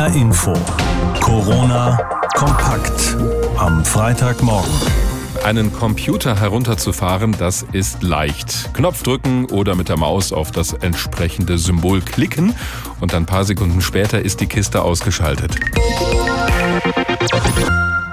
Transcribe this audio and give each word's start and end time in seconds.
HR 0.00 0.14
Info. 0.16 0.54
Corona 1.20 1.98
kompakt 2.34 3.18
am 3.58 3.84
Freitagmorgen. 3.84 4.72
Einen 5.44 5.70
Computer 5.74 6.40
herunterzufahren, 6.40 7.36
das 7.38 7.66
ist 7.72 8.02
leicht. 8.02 8.72
Knopf 8.72 9.02
drücken 9.02 9.44
oder 9.44 9.74
mit 9.74 9.90
der 9.90 9.98
Maus 9.98 10.32
auf 10.32 10.52
das 10.52 10.72
entsprechende 10.72 11.58
Symbol 11.58 12.00
klicken 12.00 12.54
und 13.00 13.12
ein 13.12 13.26
paar 13.26 13.44
Sekunden 13.44 13.82
später 13.82 14.22
ist 14.22 14.40
die 14.40 14.46
Kiste 14.46 14.80
ausgeschaltet. 14.80 15.56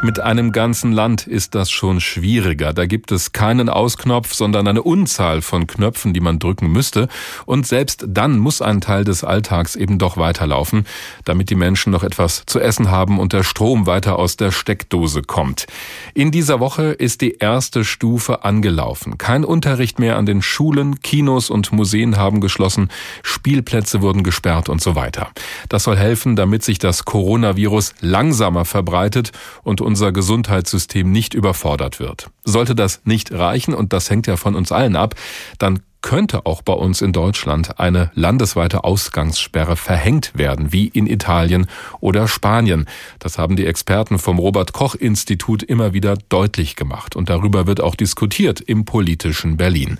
Mit 0.04 0.20
einem 0.20 0.52
ganzen 0.52 0.91
Land 0.91 1.25
ist 1.25 1.55
das 1.55 1.71
schon 1.71 2.00
schwieriger. 2.00 2.71
Da 2.71 2.86
gibt 2.86 3.11
es 3.11 3.32
keinen 3.32 3.68
Ausknopf, 3.68 4.32
sondern 4.32 4.68
eine 4.68 4.84
Unzahl 4.84 5.41
von 5.41 5.66
Knöpfen, 5.66 6.14
die 6.14 6.20
man 6.20 6.38
drücken 6.38 6.71
müsste. 6.71 7.07
Und 7.47 7.66
selbst 7.66 8.05
dann 8.07 8.38
muss 8.38 8.61
ein 8.61 8.79
Teil 8.79 9.04
des 9.04 9.23
Alltags 9.23 9.75
eben 9.75 9.97
doch 9.97 10.15
weiterlaufen, 10.15 10.86
damit 11.25 11.50
die 11.50 11.55
Menschen 11.55 11.91
noch 11.91 12.04
etwas 12.04 12.43
zu 12.46 12.60
essen 12.60 12.91
haben 12.91 13.19
und 13.19 13.33
der 13.33 13.41
Strom 13.41 13.88
weiter 13.88 14.19
aus 14.19 14.38
der 14.38 14.52
Steckdose 14.52 15.24
kommt. 15.24 15.65
In 16.14 16.29
dieser 16.29 16.60
Woche 16.60 16.91
ist 16.91 17.21
die 17.21 17.38
erste 17.39 17.83
Stufe 17.83 18.46
angelaufen. 18.46 19.18
Kein 19.18 19.43
Unterricht 19.43 19.97
mehr 19.97 20.18
an 20.18 20.27
den 20.27 20.43
Schulen, 20.43 21.00
Kinos 21.00 21.50
und 21.50 21.71
Museen 21.71 22.18
haben 22.18 22.39
geschlossen, 22.39 22.89
Spielplätze 23.24 24.04
wurden 24.04 24.21
gesperrt 24.21 24.69
und 24.69 24.79
so 24.79 24.96
weiter. 24.96 25.32
Das 25.69 25.86
soll 25.86 25.97
helfen, 25.97 26.36
damit 26.36 26.64
sich 26.64 26.77
das 26.77 27.04
Coronavirus 27.04 27.96
langsamer 28.00 28.64
verbreitet 28.64 29.32
und 29.64 29.82
unser 29.87 30.11
Gesundheitssystem 30.11 31.09
nicht 31.09 31.33
überfordert 31.33 32.02
wird. 32.02 32.30
Sollte 32.44 32.75
das 32.75 33.00
nicht 33.05 33.31
reichen, 33.31 33.73
und 33.73 33.94
das 33.94 34.09
hängt 34.09 34.27
ja 34.27 34.36
von 34.36 34.53
uns 34.53 34.73
allen 34.73 34.97
ab, 34.97 35.16
dann 35.59 35.80
könnte 36.02 36.45
auch 36.45 36.61
bei 36.61 36.73
uns 36.73 37.02
in 37.02 37.13
Deutschland 37.13 37.80
eine 37.80 38.11
landesweite 38.13 38.83
Ausgangssperre 38.83 39.77
verhängt 39.77 40.31
werden, 40.36 40.73
wie 40.73 40.88
in 40.88 41.08
Italien 41.08 41.67
oder 42.02 42.27
Spanien. 42.27 42.85
Das 43.19 43.38
haben 43.38 43.55
die 43.55 43.65
Experten 43.65 44.19
vom 44.19 44.39
Robert 44.39 44.73
Koch 44.73 44.93
Institut 44.93 45.63
immer 45.63 45.93
wieder 45.93 46.15
deutlich 46.30 46.75
gemacht. 46.75 47.15
Und 47.15 47.30
darüber 47.30 47.65
wird 47.65 47.80
auch 47.80 47.95
diskutiert 47.95 48.59
im 48.59 48.83
politischen 48.83 49.55
Berlin. 49.55 49.99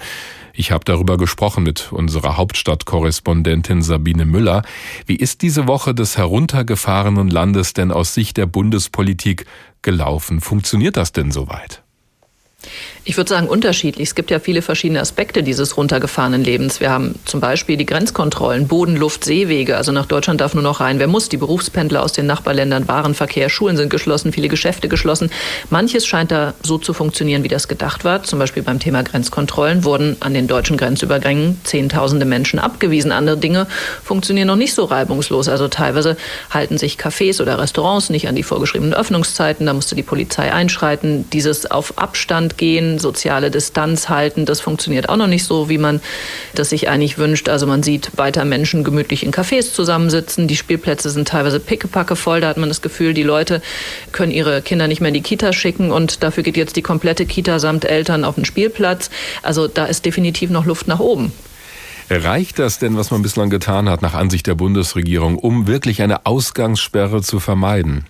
Ich 0.60 0.72
habe 0.72 0.84
darüber 0.86 1.18
gesprochen 1.18 1.62
mit 1.62 1.92
unserer 1.92 2.36
Hauptstadtkorrespondentin 2.36 3.84
Sabine 3.84 4.26
Müller. 4.26 4.64
Wie 5.06 5.16
ist 5.16 5.44
diese 5.44 5.68
Woche 5.68 5.94
des 5.94 6.18
heruntergefahrenen 6.18 7.30
Landes 7.30 7.74
denn 7.74 7.92
aus 7.92 8.16
Sicht 8.16 8.38
der 8.38 8.48
Bundespolitik 8.48 9.46
gelaufen? 9.84 10.42
Funktioniert 10.42 10.98
das 10.98 11.12
denn 11.12 11.30
soweit? 11.30 11.84
Ich 13.10 13.16
würde 13.16 13.30
sagen 13.30 13.48
unterschiedlich. 13.48 14.10
Es 14.10 14.16
gibt 14.16 14.32
ja 14.32 14.40
viele 14.40 14.62
verschiedene 14.62 15.00
Aspekte 15.00 15.42
dieses 15.42 15.78
runtergefahrenen 15.78 16.44
Lebens. 16.44 16.82
Wir 16.82 16.90
haben 16.90 17.16
zum 17.24 17.40
Beispiel 17.40 17.78
die 17.78 17.86
Grenzkontrollen, 17.86 18.68
Boden, 18.68 18.98
Luft, 18.98 19.24
Seewege. 19.24 19.78
Also 19.78 19.94
nach 19.94 20.08
Deutschland 20.08 20.42
darf 20.42 20.54
nur 20.54 20.62
noch 20.62 20.82
rein, 20.82 21.00
wer 21.00 21.08
muss. 21.08 21.30
Die 21.30 21.38
Berufspendler 21.38 22.04
aus 22.04 22.12
den 22.12 22.26
Nachbarländern, 22.26 22.86
Warenverkehr, 22.90 23.48
Schulen 23.48 23.78
sind 23.78 23.90
geschlossen, 23.90 24.34
viele 24.34 24.50
Geschäfte 24.50 24.90
geschlossen. 24.90 25.32
Manches 25.70 26.06
scheint 26.06 26.32
da 26.32 26.54
so 26.64 26.78
zu 26.78 26.92
funktionieren, 26.92 27.46
wie 27.46 27.48
das 27.48 27.70
gedacht 27.70 28.04
war. 28.04 28.24
Zum 28.24 28.40
Beispiel 28.40 28.62
beim 28.62 28.82
Thema 28.82 29.04
Grenzkontrollen 29.04 29.86
wurden 29.86 30.18
an 30.20 30.34
den 30.34 30.48
deutschen 30.48 30.76
Grenzübergängen 30.76 31.62
Zehntausende 31.64 32.26
Menschen 32.26 32.60
abgewiesen. 32.60 33.14
Andere 33.14 33.38
Dinge 33.38 33.68
funktionieren 34.04 34.48
noch 34.48 34.58
nicht 34.58 34.74
so 34.74 34.84
reibungslos. 34.84 35.48
Also 35.48 35.70
teilweise 35.70 36.18
halten 36.50 36.78
sich 36.78 36.98
Cafés 36.98 37.42
oder 37.42 37.58
Restaurants 37.58 38.10
nicht 38.10 38.28
an 38.28 38.36
die 38.36 38.44
vorgeschriebenen 38.44 38.94
Öffnungszeiten. 38.94 39.66
Da 39.66 39.72
musste 39.72 39.96
die 39.96 40.04
Polizei 40.04 40.52
einschreiten. 40.52 41.24
Dieses 41.32 41.72
auf 41.72 41.98
Abstand 41.98 42.58
gehen, 42.58 42.97
soziale 43.00 43.52
Distanz 43.52 44.10
halten. 44.10 44.46
Das 44.46 44.62
funktioniert 44.62 45.10
auch 45.10 45.18
noch 45.18 45.28
nicht 45.28 45.44
so, 45.44 45.70
wie 45.70 45.78
man 45.78 46.02
das 46.56 46.70
sich 46.70 46.90
eigentlich 46.90 47.18
wünscht. 47.18 47.50
Also 47.50 47.68
man 47.68 47.84
sieht 47.84 48.12
weiter 48.18 48.46
Menschen 48.46 48.84
gemütlich 48.84 49.24
in 49.24 49.32
Cafés 49.32 49.74
zusammensitzen. 49.74 50.48
Die 50.48 50.56
Spielplätze 50.56 51.10
sind 51.10 51.28
teilweise 51.28 51.60
pickepacke 51.60 52.16
voll. 52.16 52.42
Da 52.42 52.50
hat 52.50 52.58
man 52.58 52.70
das 52.70 52.82
Gefühl, 52.82 53.14
die 53.14 53.24
Leute 53.24 53.62
können 54.12 54.32
ihre 54.32 54.62
Kinder 54.62 54.88
nicht 54.88 55.02
mehr 55.02 55.10
in 55.10 55.14
die 55.14 55.22
Kita 55.22 55.54
schicken 55.54 55.92
und 55.92 56.24
dafür 56.24 56.44
geht 56.44 56.58
jetzt 56.58 56.76
die 56.76 56.82
komplette 56.82 57.26
Kita 57.26 57.60
samt 57.60 57.86
Eltern 57.86 58.24
auf 58.24 58.36
den 58.36 58.46
Spielplatz. 58.46 59.10
Also 59.44 59.68
da 59.68 59.86
ist 59.86 60.06
definitiv 60.06 60.50
noch 60.50 60.66
Luft 60.66 60.88
nach 60.88 61.00
oben. 61.00 61.32
Reicht 62.10 62.58
das 62.58 62.80
denn, 62.80 62.96
was 62.96 63.12
man 63.12 63.22
bislang 63.22 63.50
getan 63.50 63.90
hat, 63.90 64.02
nach 64.02 64.14
Ansicht 64.14 64.48
der 64.48 64.56
Bundesregierung, 64.56 65.38
um 65.38 65.68
wirklich 65.68 66.02
eine 66.02 66.26
Ausgangssperre 66.26 67.22
zu 67.22 67.42
vermeiden? 67.42 68.06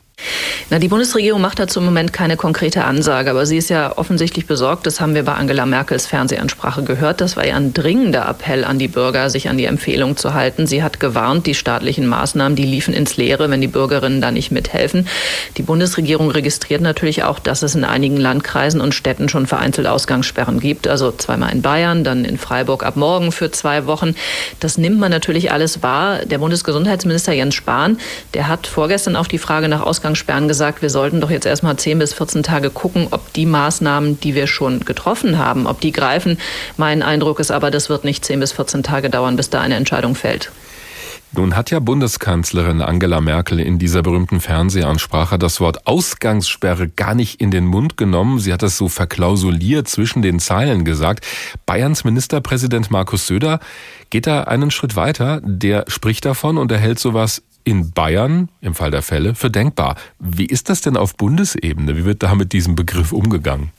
Na, 0.70 0.80
die 0.80 0.90
Bundesregierung 0.90 1.40
macht 1.40 1.60
dazu 1.60 1.80
im 1.80 1.86
Moment 1.86 2.12
keine 2.12 2.36
konkrete 2.36 2.84
Ansage, 2.84 3.30
aber 3.30 3.46
sie 3.46 3.56
ist 3.56 3.70
ja 3.70 3.98
offensichtlich 3.98 4.48
besorgt. 4.48 4.86
Das 4.86 5.00
haben 5.00 5.16
wir 5.16 5.24
bei 5.24 5.32
Angela 5.34 5.66
Merkels 5.66 6.08
Fernsehansprache 6.08 6.84
gehört. 6.84 7.22
Das 7.22 7.38
war 7.38 7.48
ja 7.48 7.56
ein 7.56 7.74
dringender 7.74 8.28
Appell 8.28 8.66
an 8.66 8.78
die 8.78 8.90
Bürger, 8.90 9.30
sich 9.30 9.48
an 9.48 9.58
die 9.58 9.64
Empfehlung 9.64 10.18
zu 10.18 10.34
halten. 10.34 10.68
Sie 10.68 10.84
hat 10.84 11.00
gewarnt, 11.00 11.46
die 11.46 11.56
staatlichen 11.56 12.06
Maßnahmen, 12.06 12.58
die 12.58 12.66
liefen 12.66 12.94
ins 12.94 13.16
Leere, 13.16 13.50
wenn 13.50 13.62
die 13.62 13.68
Bürgerinnen 13.68 14.20
da 14.20 14.32
nicht 14.32 14.52
mithelfen. 14.52 15.08
Die 15.56 15.62
Bundesregierung 15.62 16.32
registriert 16.32 16.82
natürlich 16.82 17.24
auch, 17.24 17.40
dass 17.40 17.64
es 17.64 17.74
in 17.74 17.86
einigen 17.86 18.18
Landkreisen 18.18 18.82
und 18.82 18.94
Städten 18.94 19.30
schon 19.30 19.48
vereinzelt 19.48 19.88
Ausgangssperren 19.88 20.60
gibt. 20.60 20.90
Also 20.90 21.14
zweimal 21.14 21.54
in 21.54 21.62
Bayern, 21.62 22.04
dann 22.04 22.26
in 22.26 22.38
Freiburg 22.38 22.84
ab 22.84 22.98
morgen 22.98 23.32
für 23.32 23.52
zwei 23.52 23.86
Wochen. 23.86 24.16
Das 24.60 24.78
nimmt 24.78 25.00
man 25.00 25.12
natürlich 25.12 25.50
alles 25.54 25.82
wahr. 25.82 26.26
Der 26.26 26.40
Bundesgesundheitsminister 26.40 27.32
Jens 27.32 27.56
Spahn, 27.56 28.00
der 28.34 28.50
hat 28.50 28.68
vorgestern 28.68 29.16
auf 29.16 29.30
die 29.30 29.38
Frage 29.38 29.70
nach 29.70 29.80
Ausgangssperren 29.80 30.07
gesagt, 30.14 30.78
gesagt, 30.78 30.82
wir 30.82 30.90
sollten 30.90 31.22
doch 31.22 31.30
jetzt 31.30 31.46
erstmal 31.46 31.78
10 31.78 32.00
bis 32.00 32.14
14 32.14 32.44
Tage 32.44 32.70
gucken, 32.70 33.08
ob 33.12 33.32
die 33.34 33.46
Maßnahmen, 33.46 34.20
die 34.20 34.36
wir 34.36 34.48
schon 34.48 34.82
getroffen 34.82 35.38
haben, 35.38 35.66
ob 35.66 35.82
die 35.82 35.92
greifen. 35.92 36.38
Mein 36.78 37.04
Eindruck 37.04 37.40
ist 37.40 37.52
aber, 37.52 37.72
das 37.72 37.90
wird 37.90 38.04
nicht 38.04 38.26
10 38.26 38.40
bis 38.40 38.52
14 38.52 38.84
Tage 38.84 39.10
dauern, 39.10 39.36
bis 39.36 39.50
da 39.50 39.62
eine 39.62 39.76
Entscheidung 39.76 40.16
fällt. 40.16 40.52
Nun 41.34 41.56
hat 41.56 41.72
ja 41.72 41.80
Bundeskanzlerin 41.80 42.82
Angela 42.82 43.20
Merkel 43.22 43.60
in 43.60 43.78
dieser 43.78 44.02
berühmten 44.02 44.40
Fernsehansprache 44.40 45.38
das 45.38 45.60
Wort 45.60 45.86
Ausgangssperre 45.86 46.88
gar 46.88 47.16
nicht 47.16 47.42
in 47.42 47.52
den 47.52 47.66
Mund 47.66 47.98
genommen. 47.98 48.40
Sie 48.40 48.54
hat 48.54 48.64
das 48.64 48.78
so 48.78 48.88
verklausuliert 48.88 49.88
zwischen 49.88 50.22
den 50.22 50.40
Zeilen 50.40 50.86
gesagt. 50.86 51.26
Bayerns 51.66 52.06
Ministerpräsident 52.06 52.92
Markus 52.92 53.28
Söder 53.28 53.60
geht 54.10 54.26
da 54.26 54.46
einen 54.46 54.72
Schritt 54.72 54.96
weiter. 54.96 55.42
Der 55.44 55.86
spricht 55.90 56.26
davon 56.26 56.58
und 56.58 56.72
erhält 56.72 56.98
sowas 56.98 57.44
in 57.68 57.92
Bayern 57.92 58.48
im 58.62 58.76
Fall 58.76 58.92
der 58.92 59.02
Fälle 59.02 59.36
für 59.36 59.50
denkbar. 59.50 59.98
Wie 60.20 60.46
ist 60.46 60.70
das 60.70 60.80
denn 60.80 60.96
auf 60.96 61.18
Bundesebene? 61.18 61.98
Wie 61.98 62.06
wird 62.06 62.24
da 62.24 62.34
mit 62.34 62.54
diesem 62.54 62.78
Begriff 62.78 63.12
umgegangen? 63.12 63.72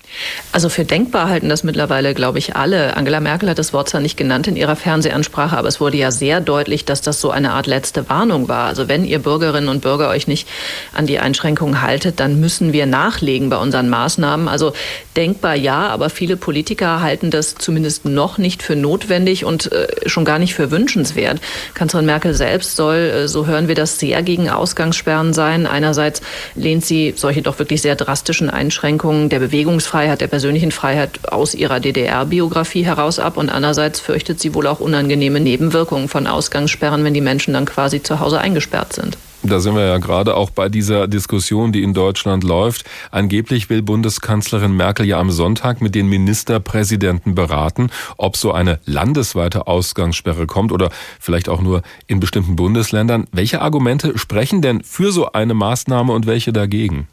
Also 0.52 0.68
für 0.68 0.84
denkbar 0.84 1.30
halten 1.30 1.48
das 1.48 1.64
mittlerweile, 1.64 2.12
glaube 2.12 2.38
ich, 2.38 2.54
alle. 2.54 2.98
Angela 2.98 3.20
Merkel 3.20 3.48
hat 3.48 3.58
das 3.58 3.72
Wort 3.72 3.88
zwar 3.88 4.02
nicht 4.02 4.18
genannt 4.18 4.46
in 4.46 4.56
ihrer 4.56 4.76
Fernsehansprache, 4.76 5.56
aber 5.56 5.68
es 5.68 5.80
wurde 5.80 5.96
ja 5.96 6.10
sehr 6.10 6.42
deutlich, 6.42 6.84
dass 6.84 7.00
das 7.00 7.22
so 7.22 7.30
eine 7.30 7.52
Art 7.52 7.66
letzte 7.66 8.10
Warnung 8.10 8.46
war. 8.46 8.66
Also 8.66 8.88
wenn 8.88 9.06
ihr 9.06 9.20
Bürgerinnen 9.20 9.70
und 9.70 9.80
Bürger 9.80 10.10
euch 10.10 10.28
nicht 10.28 10.46
an 10.92 11.06
die 11.06 11.18
Einschränkungen 11.18 11.80
haltet, 11.80 12.20
dann 12.20 12.40
müssen 12.40 12.74
wir 12.74 12.84
nachlegen 12.84 13.48
bei 13.48 13.56
unseren 13.56 13.88
Maßnahmen. 13.88 14.48
Also 14.48 14.74
denkbar 15.16 15.54
ja, 15.54 15.88
aber 15.88 16.10
viele 16.10 16.36
Politiker 16.36 17.00
halten 17.00 17.30
das 17.30 17.54
zumindest 17.54 18.04
noch 18.04 18.36
nicht 18.36 18.62
für 18.62 18.76
notwendig 18.76 19.46
und 19.46 19.72
äh, 19.72 19.88
schon 20.04 20.26
gar 20.26 20.38
nicht 20.38 20.54
für 20.54 20.70
wünschenswert. 20.70 21.40
Kanzlerin 21.72 22.04
Merkel 22.04 22.34
selbst 22.34 22.76
soll, 22.76 22.96
äh, 22.96 23.28
so 23.28 23.46
hören 23.46 23.66
wir 23.66 23.77
das, 23.78 23.98
sehr 23.98 24.22
gegen 24.22 24.50
Ausgangssperren 24.50 25.32
sein. 25.32 25.66
Einerseits 25.66 26.20
lehnt 26.54 26.84
sie 26.84 27.14
solche 27.16 27.42
doch 27.42 27.58
wirklich 27.58 27.82
sehr 27.82 27.96
drastischen 27.96 28.50
Einschränkungen 28.50 29.28
der 29.28 29.38
Bewegungsfreiheit 29.38 30.08
Freiheit, 30.08 30.20
der 30.20 30.28
persönlichen 30.28 30.70
Freiheit 30.70 31.32
aus 31.32 31.54
ihrer 31.54 31.80
DDR-Biografie 31.80 32.84
heraus 32.84 33.18
ab 33.18 33.36
und 33.36 33.50
andererseits 33.50 34.00
fürchtet 34.00 34.40
sie 34.40 34.54
wohl 34.54 34.66
auch 34.66 34.80
unangenehme 34.80 35.40
Nebenwirkungen 35.40 36.08
von 36.08 36.26
Ausgangssperren, 36.26 37.04
wenn 37.04 37.14
die 37.14 37.20
Menschen 37.20 37.54
dann 37.54 37.66
quasi 37.66 38.02
zu 38.02 38.20
Hause 38.20 38.38
eingesperrt 38.38 38.92
sind. 38.92 39.18
Da 39.44 39.60
sind 39.60 39.76
wir 39.76 39.86
ja 39.86 39.98
gerade 39.98 40.36
auch 40.36 40.50
bei 40.50 40.68
dieser 40.68 41.06
Diskussion, 41.06 41.70
die 41.70 41.84
in 41.84 41.94
Deutschland 41.94 42.42
läuft. 42.42 42.84
Angeblich 43.12 43.70
will 43.70 43.82
Bundeskanzlerin 43.82 44.72
Merkel 44.72 45.06
ja 45.06 45.20
am 45.20 45.30
Sonntag 45.30 45.80
mit 45.80 45.94
den 45.94 46.08
Ministerpräsidenten 46.08 47.36
beraten, 47.36 47.90
ob 48.16 48.36
so 48.36 48.50
eine 48.50 48.80
landesweite 48.84 49.68
Ausgangssperre 49.68 50.46
kommt 50.46 50.72
oder 50.72 50.90
vielleicht 51.20 51.48
auch 51.48 51.60
nur 51.60 51.82
in 52.08 52.18
bestimmten 52.18 52.56
Bundesländern. 52.56 53.28
Welche 53.30 53.62
Argumente 53.62 54.18
sprechen 54.18 54.60
denn 54.60 54.82
für 54.82 55.12
so 55.12 55.30
eine 55.30 55.54
Maßnahme 55.54 56.12
und 56.12 56.26
welche 56.26 56.52
dagegen? 56.52 57.06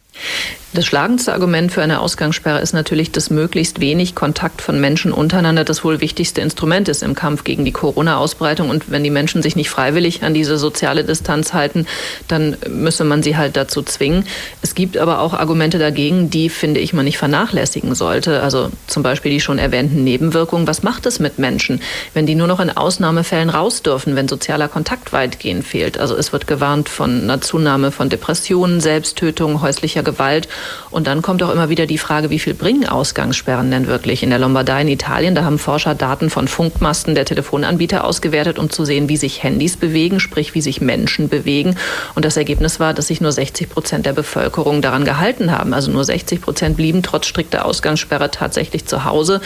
Das 0.75 0.85
schlagendste 0.85 1.31
Argument 1.31 1.71
für 1.71 1.81
eine 1.81 2.01
Ausgangssperre 2.01 2.59
ist 2.59 2.73
natürlich, 2.73 3.09
dass 3.09 3.29
möglichst 3.29 3.79
wenig 3.79 4.13
Kontakt 4.13 4.61
von 4.61 4.81
Menschen 4.81 5.13
untereinander 5.13 5.63
das 5.63 5.85
wohl 5.85 6.01
wichtigste 6.01 6.41
Instrument 6.41 6.89
ist 6.89 7.01
im 7.01 7.15
Kampf 7.15 7.45
gegen 7.45 7.63
die 7.63 7.71
Corona-Ausbreitung. 7.71 8.69
Und 8.69 8.91
wenn 8.91 9.01
die 9.01 9.09
Menschen 9.09 9.41
sich 9.41 9.55
nicht 9.55 9.69
freiwillig 9.69 10.23
an 10.23 10.33
diese 10.33 10.57
soziale 10.57 11.05
Distanz 11.05 11.53
halten, 11.53 11.87
dann 12.27 12.57
müsse 12.67 13.05
man 13.05 13.23
sie 13.23 13.37
halt 13.37 13.55
dazu 13.55 13.83
zwingen. 13.83 14.25
Es 14.61 14.75
gibt 14.75 14.97
aber 14.97 15.19
auch 15.21 15.33
Argumente 15.33 15.79
dagegen, 15.79 16.29
die, 16.29 16.49
finde 16.49 16.81
ich, 16.81 16.91
man 16.91 17.05
nicht 17.05 17.17
vernachlässigen 17.17 17.95
sollte. 17.95 18.41
Also 18.41 18.69
zum 18.85 19.01
Beispiel 19.01 19.31
die 19.31 19.39
schon 19.39 19.59
erwähnten 19.59 20.03
Nebenwirkungen. 20.03 20.67
Was 20.67 20.83
macht 20.83 21.05
es 21.05 21.19
mit 21.19 21.39
Menschen, 21.39 21.81
wenn 22.13 22.25
die 22.25 22.35
nur 22.35 22.47
noch 22.47 22.59
in 22.59 22.69
Ausnahmefällen 22.69 23.49
raus 23.49 23.81
dürfen, 23.81 24.17
wenn 24.17 24.27
sozialer 24.27 24.67
Kontakt 24.67 25.13
weitgehend 25.13 25.65
fehlt? 25.65 25.97
Also 25.97 26.17
es 26.17 26.33
wird 26.33 26.47
gewarnt 26.47 26.89
von 26.89 27.21
einer 27.21 27.39
Zunahme 27.39 27.93
von 27.93 28.09
Depressionen, 28.09 28.81
Selbsttötung, 28.81 29.61
häuslicher 29.61 30.03
Gewalt. 30.05 30.47
Und 30.91 31.07
dann 31.07 31.21
kommt 31.21 31.43
auch 31.43 31.51
immer 31.51 31.69
wieder 31.69 31.85
die 31.85 31.97
Frage, 31.97 32.29
wie 32.29 32.39
viel 32.39 32.53
bringen 32.53 32.87
Ausgangssperren 32.87 33.69
denn 33.69 33.87
wirklich? 33.87 34.23
In 34.23 34.29
der 34.29 34.39
Lombardei 34.39 34.81
in 34.83 34.87
Italien, 34.87 35.35
da 35.35 35.43
haben 35.43 35.59
Forscher 35.59 35.95
Daten 35.95 36.29
von 36.29 36.47
Funkmasten 36.47 37.15
der 37.15 37.25
Telefonanbieter 37.25 38.05
ausgewertet, 38.05 38.57
um 38.57 38.69
zu 38.69 38.85
sehen, 38.85 39.09
wie 39.09 39.17
sich 39.17 39.43
Handys 39.43 39.75
bewegen, 39.75 40.21
sprich 40.21 40.55
wie 40.55 40.61
sich 40.61 40.79
Menschen 40.79 41.27
bewegen. 41.27 41.75
Und 42.15 42.23
das 42.23 42.37
Ergebnis 42.37 42.79
war, 42.79 42.93
dass 42.93 43.07
sich 43.07 43.19
nur 43.19 43.33
60 43.33 43.69
Prozent 43.69 44.05
der 44.05 44.13
Bevölkerung 44.13 44.81
daran 44.81 45.03
gehalten 45.03 45.51
haben. 45.51 45.73
Also 45.73 45.91
nur 45.91 46.05
60 46.05 46.39
Prozent 46.39 46.77
blieben 46.77 47.03
trotz 47.03 47.25
strikter 47.25 47.65
Ausgangssperre 47.65 48.31
tatsächlich 48.31 48.85
zu 48.85 49.03
Hause. 49.03 49.41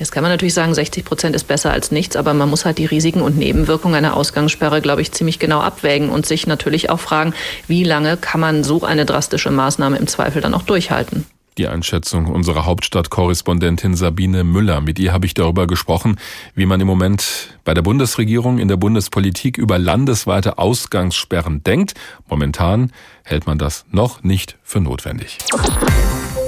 Jetzt 0.00 0.12
kann 0.12 0.22
man 0.22 0.32
natürlich 0.32 0.54
sagen, 0.54 0.72
60 0.72 1.04
Prozent 1.04 1.36
ist 1.36 1.46
besser 1.46 1.70
als 1.70 1.90
nichts, 1.90 2.16
aber 2.16 2.32
man 2.32 2.48
muss 2.48 2.64
halt 2.64 2.78
die 2.78 2.86
Risiken 2.86 3.20
und 3.20 3.36
Nebenwirkungen 3.36 3.94
einer 3.94 4.16
Ausgangssperre, 4.16 4.80
glaube 4.80 5.02
ich, 5.02 5.12
ziemlich 5.12 5.38
genau 5.38 5.60
abwägen 5.60 6.08
und 6.08 6.24
sich 6.24 6.46
natürlich 6.46 6.88
auch 6.88 7.00
fragen, 7.00 7.34
wie 7.68 7.84
lange 7.84 8.16
kann 8.16 8.40
man 8.40 8.64
so 8.64 8.82
eine 8.82 9.04
drastische 9.04 9.50
Maßnahme 9.50 9.98
im 9.98 10.06
Zweifel 10.06 10.40
dann 10.40 10.54
auch 10.54 10.62
durchhalten. 10.62 11.26
Die 11.58 11.68
Einschätzung 11.68 12.26
unserer 12.26 12.64
Hauptstadtkorrespondentin 12.64 13.94
Sabine 13.94 14.42
Müller. 14.42 14.80
Mit 14.80 14.98
ihr 14.98 15.12
habe 15.12 15.26
ich 15.26 15.34
darüber 15.34 15.66
gesprochen, 15.66 16.18
wie 16.54 16.64
man 16.64 16.80
im 16.80 16.86
Moment 16.86 17.58
bei 17.64 17.74
der 17.74 17.82
Bundesregierung 17.82 18.58
in 18.58 18.68
der 18.68 18.78
Bundespolitik 18.78 19.58
über 19.58 19.78
landesweite 19.78 20.56
Ausgangssperren 20.56 21.62
denkt. 21.62 21.92
Momentan 22.26 22.90
hält 23.22 23.46
man 23.46 23.58
das 23.58 23.84
noch 23.90 24.22
nicht 24.22 24.56
für 24.62 24.80
notwendig. 24.80 25.36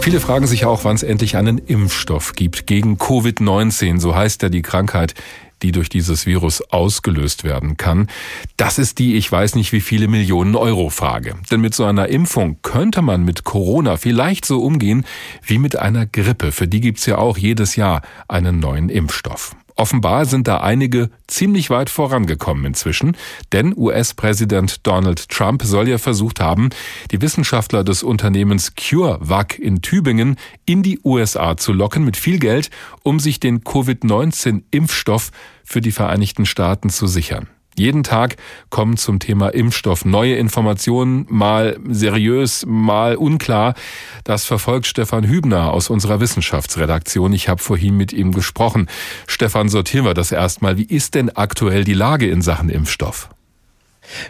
Viele 0.03 0.19
fragen 0.19 0.49
sich 0.49 0.65
auch, 0.65 0.83
wann 0.83 0.97
es 0.97 1.05
endlich 1.05 1.37
einen 1.37 1.59
Impfstoff 1.59 2.33
gibt 2.33 2.67
gegen 2.67 2.97
Covid-19. 2.97 4.01
So 4.01 4.17
heißt 4.17 4.43
ja 4.43 4.49
die 4.49 4.61
Krankheit, 4.61 5.15
die 5.63 5.71
durch 5.71 5.89
dieses 5.89 6.27
Virus 6.27 6.61
ausgelöst 6.73 7.45
werden 7.45 7.77
kann. 7.77 8.09
Das 8.57 8.81
ist 8.81 8.99
die, 8.99 9.15
ich 9.15 9.31
weiß 9.31 9.55
nicht 9.55 9.71
wie 9.71 9.81
viele 9.81 10.09
Millionen 10.09 10.57
Euro 10.57 10.91
Frage. 10.91 11.37
Denn 11.53 11.61
mit 11.61 11.73
so 11.73 11.85
einer 11.85 12.09
Impfung 12.09 12.57
könnte 12.63 13.01
man 13.01 13.25
mit 13.25 13.45
Corona 13.45 13.97
vielleicht 13.97 14.45
so 14.45 14.61
umgehen 14.61 15.07
wie 15.47 15.59
mit 15.59 15.79
einer 15.79 16.05
Grippe. 16.05 16.51
Für 16.51 16.67
die 16.67 16.81
gibt's 16.81 17.07
ja 17.07 17.19
auch 17.19 17.39
jedes 17.39 17.77
Jahr 17.77 18.03
einen 18.27 18.59
neuen 18.59 18.89
Impfstoff. 18.89 19.55
Offenbar 19.77 20.27
sind 20.27 20.49
da 20.49 20.61
einige 20.61 21.11
ziemlich 21.27 21.71
weit 21.71 21.91
vorangekommen 21.91 22.65
inzwischen, 22.67 23.17
denn 23.53 23.75
US-Präsident 23.77 24.87
Donald 24.87 25.29
Trump 25.29 25.63
soll 25.63 25.89
ja 25.89 25.99
versucht 25.99 26.41
haben, 26.41 26.71
die 27.11 27.21
Wissenschaftler 27.23 27.85
des 27.85 28.03
Unternehmens 28.03 28.75
CureVac 28.75 29.59
in 29.59 29.83
Tübingen 29.83 30.37
in 30.67 30.83
die 30.83 31.01
USA 31.05 31.57
zu 31.57 31.73
locken 31.73 32.05
mit 32.05 32.17
viel 32.17 32.39
Geld, 32.39 32.71
um 33.03 33.19
sich 33.19 33.41
den 33.41 33.65
Covid-19-Impfstoff 33.65 35.31
für 35.65 35.81
die 35.81 35.93
Vereinigten 35.93 36.47
Staaten 36.47 36.91
zu 36.91 37.07
sichern. 37.07 37.49
Jeden 37.77 38.03
Tag 38.03 38.37
kommen 38.71 38.97
zum 38.97 39.19
Thema 39.19 39.49
Impfstoff 39.49 40.05
neue 40.05 40.35
Informationen, 40.35 41.27
mal 41.29 41.79
seriös, 41.89 42.67
mal 42.67 43.17
unklar. 43.17 43.75
Das 44.25 44.45
verfolgt 44.45 44.87
Stefan 44.87 45.27
Hübner 45.27 45.73
aus 45.73 45.89
unserer 45.89 46.21
Wissenschaftsredaktion. 46.21 47.33
Ich 47.33 47.49
habe 47.49 47.63
vorhin 47.63 47.97
mit 47.97 48.13
ihm 48.13 48.33
gesprochen. 48.33 48.89
Stefan, 49.27 49.69
sortieren 49.69 50.05
wir 50.05 50.15
das 50.15 50.33
erstmal. 50.33 50.77
Wie 50.77 50.85
ist 50.85 51.15
denn 51.15 51.31
aktuell 51.31 51.85
die 51.85 51.95
Lage 51.95 52.29
in 52.29 52.43
Sachen 52.43 52.69
Impfstoff? 52.69 53.31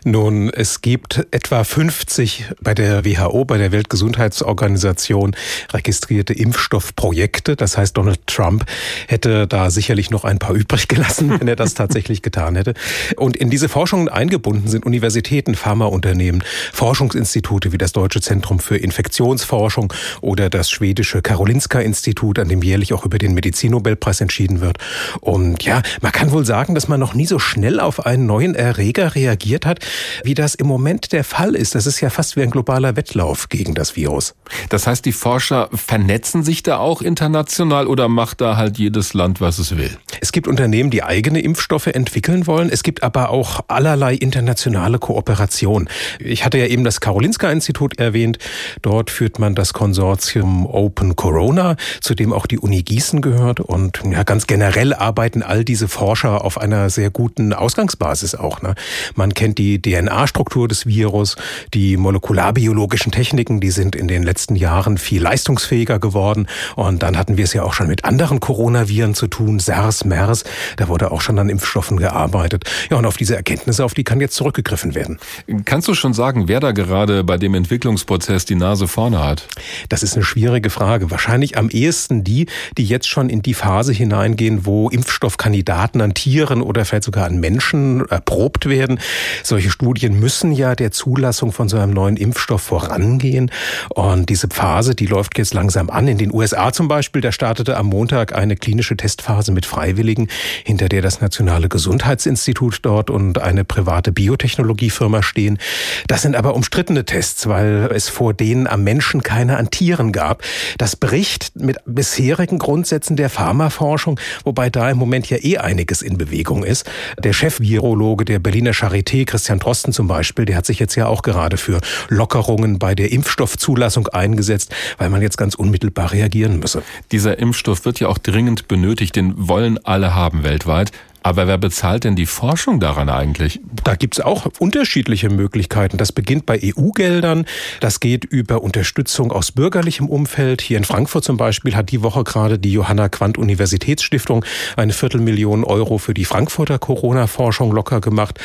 Nun, 0.04 0.50
es 0.50 0.82
gibt 0.82 1.26
etwa 1.30 1.64
50 1.64 2.46
bei 2.60 2.74
der 2.74 3.04
WHO, 3.04 3.44
bei 3.44 3.58
der 3.58 3.72
Weltgesundheitsorganisation 3.72 5.34
registrierte 5.72 6.34
Impfstoffprojekte. 6.34 7.56
Das 7.56 7.78
heißt, 7.78 7.96
Donald 7.96 8.26
Trump 8.26 8.64
hätte 9.08 9.46
da 9.46 9.70
sicherlich 9.70 10.10
noch 10.10 10.24
ein 10.24 10.38
paar 10.38 10.54
übrig 10.62 10.88
gelassen, 10.88 11.40
wenn 11.40 11.48
er 11.48 11.56
das 11.56 11.74
tatsächlich 11.74 12.22
getan 12.22 12.56
hätte. 12.56 12.74
Und 13.16 13.36
in 13.36 13.50
diese 13.50 13.68
Forschungen 13.68 14.08
eingebunden 14.08 14.68
sind 14.68 14.84
Universitäten, 14.84 15.54
Pharmaunternehmen, 15.54 16.44
Forschungsinstitute 16.72 17.72
wie 17.72 17.78
das 17.78 17.92
Deutsche 17.92 18.20
Zentrum 18.20 18.58
für 18.58 18.76
Infektionsforschung 18.76 19.92
oder 20.20 20.50
das 20.50 20.70
schwedische 20.70 21.22
Karolinska-Institut, 21.22 22.38
an 22.38 22.48
dem 22.48 22.62
jährlich 22.62 22.92
auch 22.92 23.04
über 23.04 23.18
den 23.18 23.34
Medizinnobelpreis 23.34 24.20
entschieden 24.20 24.60
wird. 24.60 24.78
Und 25.20 25.62
ja, 25.64 25.82
man 26.00 26.12
kann 26.12 26.30
wohl 26.30 26.44
sagen, 26.44 26.74
dass 26.74 26.88
man 26.88 27.00
noch 27.00 27.14
nie 27.14 27.26
so 27.26 27.38
schnell 27.38 27.80
auf 27.80 28.04
einen 28.06 28.26
neuen 28.26 28.54
Erreger 28.54 29.14
reagiert 29.14 29.61
hat 29.66 29.72
hat, 29.72 29.84
wie 30.24 30.34
das 30.34 30.54
im 30.54 30.66
Moment 30.66 31.12
der 31.12 31.24
Fall 31.24 31.54
ist. 31.54 31.74
Das 31.74 31.86
ist 31.86 32.00
ja 32.00 32.10
fast 32.10 32.36
wie 32.36 32.42
ein 32.42 32.50
globaler 32.50 32.96
Wettlauf 32.96 33.48
gegen 33.48 33.74
das 33.74 33.96
Virus. 33.96 34.34
Das 34.68 34.86
heißt, 34.86 35.04
die 35.04 35.12
Forscher 35.12 35.68
vernetzen 35.72 36.42
sich 36.42 36.62
da 36.62 36.78
auch 36.78 37.02
international 37.02 37.86
oder 37.86 38.08
macht 38.08 38.40
da 38.40 38.56
halt 38.56 38.78
jedes 38.78 39.14
Land, 39.14 39.40
was 39.40 39.58
es 39.58 39.76
will? 39.76 39.96
Es 40.20 40.32
gibt 40.32 40.46
Unternehmen, 40.46 40.90
die 40.90 41.02
eigene 41.02 41.40
Impfstoffe 41.40 41.86
entwickeln 41.86 42.46
wollen. 42.46 42.70
Es 42.70 42.82
gibt 42.82 43.02
aber 43.02 43.30
auch 43.30 43.60
allerlei 43.68 44.14
internationale 44.14 44.98
Kooperation. 44.98 45.88
Ich 46.18 46.44
hatte 46.44 46.58
ja 46.58 46.66
eben 46.66 46.84
das 46.84 47.00
Karolinska-Institut 47.00 47.98
erwähnt. 47.98 48.38
Dort 48.82 49.10
führt 49.10 49.38
man 49.38 49.54
das 49.54 49.72
Konsortium 49.72 50.66
Open 50.66 51.16
Corona, 51.16 51.76
zu 52.00 52.14
dem 52.14 52.32
auch 52.32 52.46
die 52.46 52.58
Uni 52.58 52.82
Gießen 52.82 53.22
gehört. 53.22 53.60
Und 53.60 54.00
ja, 54.10 54.22
ganz 54.22 54.46
generell 54.46 54.92
arbeiten 54.92 55.42
all 55.42 55.64
diese 55.64 55.88
Forscher 55.88 56.44
auf 56.44 56.58
einer 56.58 56.90
sehr 56.90 57.10
guten 57.10 57.52
Ausgangsbasis 57.52 58.34
auch. 58.34 58.62
Ne? 58.62 58.74
Man 59.14 59.34
kennt 59.34 59.51
die 59.54 59.80
DNA-Struktur 59.80 60.68
des 60.68 60.86
Virus, 60.86 61.36
die 61.74 61.96
molekularbiologischen 61.96 63.12
Techniken, 63.12 63.60
die 63.60 63.70
sind 63.70 63.96
in 63.96 64.08
den 64.08 64.22
letzten 64.22 64.56
Jahren 64.56 64.98
viel 64.98 65.22
leistungsfähiger 65.22 65.98
geworden. 65.98 66.46
Und 66.76 67.02
dann 67.02 67.16
hatten 67.16 67.36
wir 67.36 67.44
es 67.44 67.52
ja 67.52 67.62
auch 67.62 67.72
schon 67.72 67.88
mit 67.88 68.04
anderen 68.04 68.40
Coronaviren 68.40 69.14
zu 69.14 69.26
tun, 69.26 69.58
SARS, 69.58 70.04
MERS. 70.04 70.44
Da 70.76 70.88
wurde 70.88 71.10
auch 71.10 71.20
schon 71.20 71.38
an 71.38 71.48
Impfstoffen 71.48 71.96
gearbeitet. 71.96 72.64
Ja, 72.90 72.96
und 72.96 73.06
auf 73.06 73.16
diese 73.16 73.36
Erkenntnisse, 73.36 73.84
auf 73.84 73.94
die 73.94 74.04
kann 74.04 74.20
jetzt 74.20 74.34
zurückgegriffen 74.34 74.94
werden. 74.94 75.18
Kannst 75.64 75.88
du 75.88 75.94
schon 75.94 76.14
sagen, 76.14 76.48
wer 76.48 76.60
da 76.60 76.72
gerade 76.72 77.24
bei 77.24 77.38
dem 77.38 77.54
Entwicklungsprozess 77.54 78.44
die 78.44 78.54
Nase 78.54 78.88
vorne 78.88 79.22
hat? 79.22 79.46
Das 79.88 80.02
ist 80.02 80.14
eine 80.14 80.24
schwierige 80.24 80.70
Frage. 80.70 81.10
Wahrscheinlich 81.10 81.58
am 81.58 81.68
ehesten 81.68 82.24
die, 82.24 82.46
die 82.78 82.84
jetzt 82.84 83.08
schon 83.08 83.28
in 83.28 83.42
die 83.42 83.54
Phase 83.54 83.92
hineingehen, 83.92 84.66
wo 84.66 84.88
Impfstoffkandidaten 84.88 86.00
an 86.00 86.14
Tieren 86.14 86.62
oder 86.62 86.84
vielleicht 86.84 87.04
sogar 87.04 87.26
an 87.26 87.40
Menschen 87.40 88.08
erprobt 88.08 88.68
werden. 88.68 89.00
Solche 89.42 89.70
Studien 89.70 90.18
müssen 90.18 90.52
ja 90.52 90.74
der 90.74 90.90
Zulassung 90.90 91.52
von 91.52 91.68
so 91.68 91.78
einem 91.78 91.92
neuen 91.92 92.16
Impfstoff 92.16 92.62
vorangehen. 92.62 93.50
Und 93.90 94.28
diese 94.28 94.48
Phase, 94.48 94.94
die 94.94 95.06
läuft 95.06 95.38
jetzt 95.38 95.54
langsam 95.54 95.90
an. 95.90 96.08
In 96.08 96.18
den 96.18 96.32
USA 96.32 96.72
zum 96.72 96.88
Beispiel, 96.88 97.20
da 97.22 97.32
startete 97.32 97.76
am 97.76 97.86
Montag 97.86 98.34
eine 98.34 98.56
klinische 98.56 98.96
Testphase 98.96 99.52
mit 99.52 99.66
Freiwilligen, 99.66 100.28
hinter 100.64 100.88
der 100.88 101.02
das 101.02 101.20
Nationale 101.20 101.68
Gesundheitsinstitut 101.68 102.80
dort 102.82 103.10
und 103.10 103.40
eine 103.40 103.64
private 103.64 104.12
Biotechnologiefirma 104.12 105.22
stehen. 105.22 105.58
Das 106.06 106.22
sind 106.22 106.36
aber 106.36 106.54
umstrittene 106.54 107.04
Tests, 107.04 107.48
weil 107.48 107.88
es 107.92 108.08
vor 108.08 108.34
denen 108.34 108.66
am 108.66 108.84
Menschen 108.84 109.22
keine 109.22 109.56
an 109.56 109.70
Tieren 109.70 110.12
gab. 110.12 110.42
Das 110.78 110.96
bricht 110.96 111.52
mit 111.56 111.78
bisherigen 111.86 112.58
Grundsätzen 112.58 113.16
der 113.16 113.30
Pharmaforschung, 113.30 114.18
wobei 114.44 114.70
da 114.70 114.90
im 114.90 114.98
Moment 114.98 115.28
ja 115.30 115.38
eh 115.40 115.58
einiges 115.58 116.02
in 116.02 116.18
Bewegung 116.18 116.64
ist. 116.64 116.88
Der 117.22 117.32
Chefvirologe 117.32 118.24
der 118.24 118.38
Berliner 118.38 118.72
Charité, 118.72 119.24
Christian 119.32 119.60
Drosten 119.60 119.94
zum 119.94 120.08
Beispiel, 120.08 120.44
der 120.44 120.56
hat 120.56 120.66
sich 120.66 120.78
jetzt 120.78 120.94
ja 120.94 121.06
auch 121.06 121.22
gerade 121.22 121.56
für 121.56 121.80
Lockerungen 122.10 122.78
bei 122.78 122.94
der 122.94 123.10
Impfstoffzulassung 123.12 124.08
eingesetzt, 124.08 124.74
weil 124.98 125.08
man 125.08 125.22
jetzt 125.22 125.38
ganz 125.38 125.54
unmittelbar 125.54 126.12
reagieren 126.12 126.58
müsse. 126.58 126.82
Dieser 127.12 127.38
Impfstoff 127.38 127.86
wird 127.86 127.98
ja 127.98 128.08
auch 128.08 128.18
dringend 128.18 128.68
benötigt, 128.68 129.16
den 129.16 129.32
wollen 129.48 129.82
alle 129.86 130.14
haben 130.14 130.44
weltweit. 130.44 130.92
Aber 131.22 131.46
wer 131.46 131.58
bezahlt 131.58 132.04
denn 132.04 132.16
die 132.16 132.26
Forschung 132.26 132.80
daran 132.80 133.08
eigentlich? 133.08 133.60
Da 133.84 133.94
gibt's 133.94 134.20
auch 134.20 134.46
unterschiedliche 134.58 135.30
Möglichkeiten. 135.30 135.96
Das 135.96 136.12
beginnt 136.12 136.46
bei 136.46 136.60
EU-Geldern, 136.62 137.46
das 137.80 138.00
geht 138.00 138.24
über 138.24 138.62
Unterstützung 138.62 139.32
aus 139.32 139.52
bürgerlichem 139.52 140.08
Umfeld. 140.08 140.60
Hier 140.60 140.78
in 140.78 140.84
Frankfurt 140.84 141.24
zum 141.24 141.36
Beispiel 141.36 141.76
hat 141.76 141.90
die 141.90 142.02
Woche 142.02 142.24
gerade 142.24 142.58
die 142.58 142.72
Johanna 142.72 143.08
Quandt 143.08 143.38
Universitätsstiftung 143.38 144.44
eine 144.76 144.92
Viertelmillion 144.92 145.64
Euro 145.64 145.98
für 145.98 146.14
die 146.14 146.24
Frankfurter 146.24 146.78
Corona-Forschung 146.78 147.72
locker 147.72 148.00
gemacht. 148.00 148.40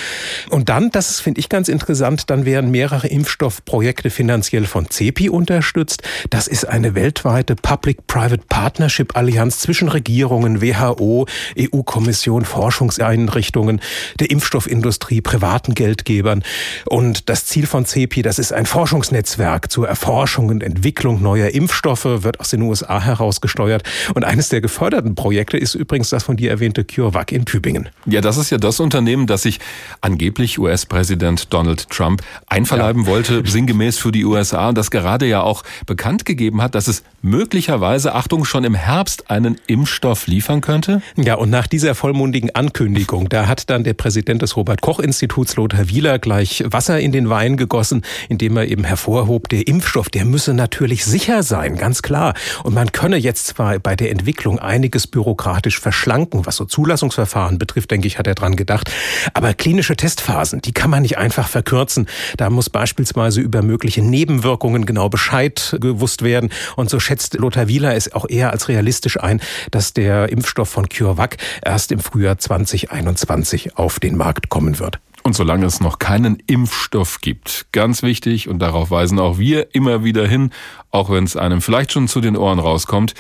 Und 0.49 0.69
dann, 0.69 0.91
das 0.91 1.19
finde 1.19 1.39
ich 1.39 1.49
ganz 1.49 1.69
interessant, 1.69 2.29
dann 2.29 2.45
werden 2.45 2.71
mehrere 2.71 3.07
Impfstoffprojekte 3.07 4.09
finanziell 4.09 4.65
von 4.65 4.89
CEPI 4.89 5.29
unterstützt. 5.29 6.03
Das 6.29 6.47
ist 6.47 6.65
eine 6.65 6.95
weltweite 6.95 7.55
Public-Private 7.55 8.43
Partnership-Allianz 8.47 9.59
zwischen 9.59 9.89
Regierungen, 9.89 10.61
WHO, 10.61 11.25
EU-Kommission, 11.57 12.45
Forschungseinrichtungen, 12.67 13.79
der 14.19 14.29
Impfstoffindustrie, 14.29 15.21
privaten 15.21 15.73
Geldgebern. 15.73 16.43
Und 16.85 17.29
das 17.29 17.45
Ziel 17.45 17.65
von 17.65 17.85
CEPI, 17.85 18.23
das 18.23 18.39
ist 18.39 18.51
ein 18.51 18.65
Forschungsnetzwerk 18.65 19.71
zur 19.71 19.87
Erforschung 19.87 20.49
und 20.49 20.61
Entwicklung 20.61 21.21
neuer 21.21 21.51
Impfstoffe, 21.51 22.03
wird 22.03 22.41
aus 22.41 22.49
den 22.49 22.61
USA 22.63 22.99
herausgesteuert. 22.99 23.83
Und 24.15 24.25
eines 24.25 24.49
der 24.49 24.59
geförderten 24.59 25.15
Projekte 25.15 25.57
ist 25.57 25.75
übrigens 25.75 26.09
das 26.09 26.23
von 26.23 26.35
dir 26.35 26.49
erwähnte 26.49 26.83
CureVac 26.83 27.31
in 27.31 27.45
Tübingen. 27.45 27.87
Ja, 28.05 28.19
das 28.19 28.35
ist 28.35 28.49
ja 28.49 28.57
das 28.57 28.81
Unternehmen, 28.81 29.27
das 29.27 29.43
sich 29.43 29.61
angeblich 30.01 30.59
US-Präsident 30.59 31.53
Donald 31.53 31.89
Trump 31.89 32.21
einverleiben 32.47 33.03
ja. 33.03 33.07
wollte, 33.07 33.43
sinngemäß 33.47 33.97
für 33.97 34.11
die 34.11 34.25
USA, 34.25 34.67
und 34.67 34.77
das 34.77 34.91
gerade 34.91 35.25
ja 35.25 35.41
auch 35.41 35.63
bekannt 35.85 36.25
gegeben 36.25 36.61
hat, 36.61 36.75
dass 36.75 36.89
es 36.89 37.03
möglicherweise, 37.27 38.15
Achtung, 38.15 38.45
schon 38.45 38.63
im 38.63 38.73
Herbst 38.73 39.29
einen 39.29 39.59
Impfstoff 39.67 40.27
liefern 40.27 40.61
könnte? 40.61 41.01
Ja, 41.15 41.35
und 41.35 41.49
nach 41.49 41.67
dieser 41.67 41.93
vollmundigen 41.93 42.55
Ankündigung. 42.55 43.29
Da 43.29 43.47
hat 43.47 43.69
dann 43.69 43.83
der 43.83 43.93
Präsident 43.93 44.41
des 44.41 44.55
Robert-Koch-Instituts, 44.55 45.55
Lothar 45.55 45.89
Wieler, 45.89 46.19
gleich 46.19 46.63
Wasser 46.65 46.99
in 46.99 47.11
den 47.11 47.29
Wein 47.29 47.57
gegossen, 47.57 48.03
indem 48.29 48.57
er 48.57 48.67
eben 48.67 48.83
hervorhob, 48.83 49.49
der 49.49 49.67
Impfstoff, 49.67 50.09
der 50.09 50.25
müsse 50.25 50.53
natürlich 50.53 51.05
sicher 51.05 51.43
sein, 51.43 51.77
ganz 51.77 52.01
klar. 52.01 52.33
Und 52.63 52.73
man 52.73 52.91
könne 52.91 53.17
jetzt 53.17 53.47
zwar 53.47 53.79
bei 53.79 53.95
der 53.95 54.11
Entwicklung 54.11 54.59
einiges 54.59 55.07
bürokratisch 55.07 55.79
verschlanken, 55.79 56.45
was 56.45 56.55
so 56.55 56.65
Zulassungsverfahren 56.65 57.57
betrifft, 57.57 57.91
denke 57.91 58.07
ich, 58.07 58.17
hat 58.17 58.27
er 58.27 58.35
dran 58.35 58.55
gedacht. 58.55 58.91
Aber 59.33 59.53
klinische 59.53 59.95
Testphasen, 59.95 60.61
die 60.61 60.71
kann 60.71 60.89
man 60.89 61.01
nicht 61.01 61.17
einfach 61.17 61.47
verkürzen. 61.47 62.07
Da 62.37 62.49
muss 62.49 62.69
beispielsweise 62.69 63.41
über 63.41 63.61
mögliche 63.61 64.01
Nebenwirkungen 64.01 64.85
genau 64.85 65.09
Bescheid 65.09 65.75
gewusst 65.81 66.21
werden. 66.21 66.49
Und 66.75 66.89
so 66.89 66.99
schätzt 66.99 67.16
Lothar 67.33 67.67
Wieler 67.67 67.95
es 67.95 68.13
auch 68.13 68.27
eher 68.29 68.51
als 68.51 68.67
realistisch 68.67 69.19
ein, 69.19 69.41
dass 69.71 69.93
der 69.93 70.29
Impfstoff 70.29 70.69
von 70.69 70.87
CureVac 70.89 71.37
erst 71.63 71.91
im 71.91 71.99
Frühjahr 71.99 72.37
2021 72.37 73.77
auf 73.77 73.99
den 73.99 74.17
Markt 74.17 74.49
kommen 74.49 74.79
wird. 74.79 74.99
Und 75.23 75.33
solange 75.33 75.65
es 75.65 75.81
noch 75.81 75.99
keinen 75.99 76.41
Impfstoff 76.47 77.19
gibt, 77.19 77.67
ganz 77.73 78.01
wichtig, 78.01 78.47
und 78.47 78.59
darauf 78.59 78.91
weisen 78.91 79.19
auch 79.19 79.37
wir 79.37 79.75
immer 79.75 80.03
wieder 80.03 80.25
hin, 80.25 80.51
auch 80.89 81.09
wenn 81.09 81.25
es 81.25 81.35
einem 81.35 81.61
vielleicht 81.61 81.91
schon 81.91 82.07
zu 82.07 82.21
den 82.21 82.37
Ohren 82.37 82.59
rauskommt, 82.59 83.13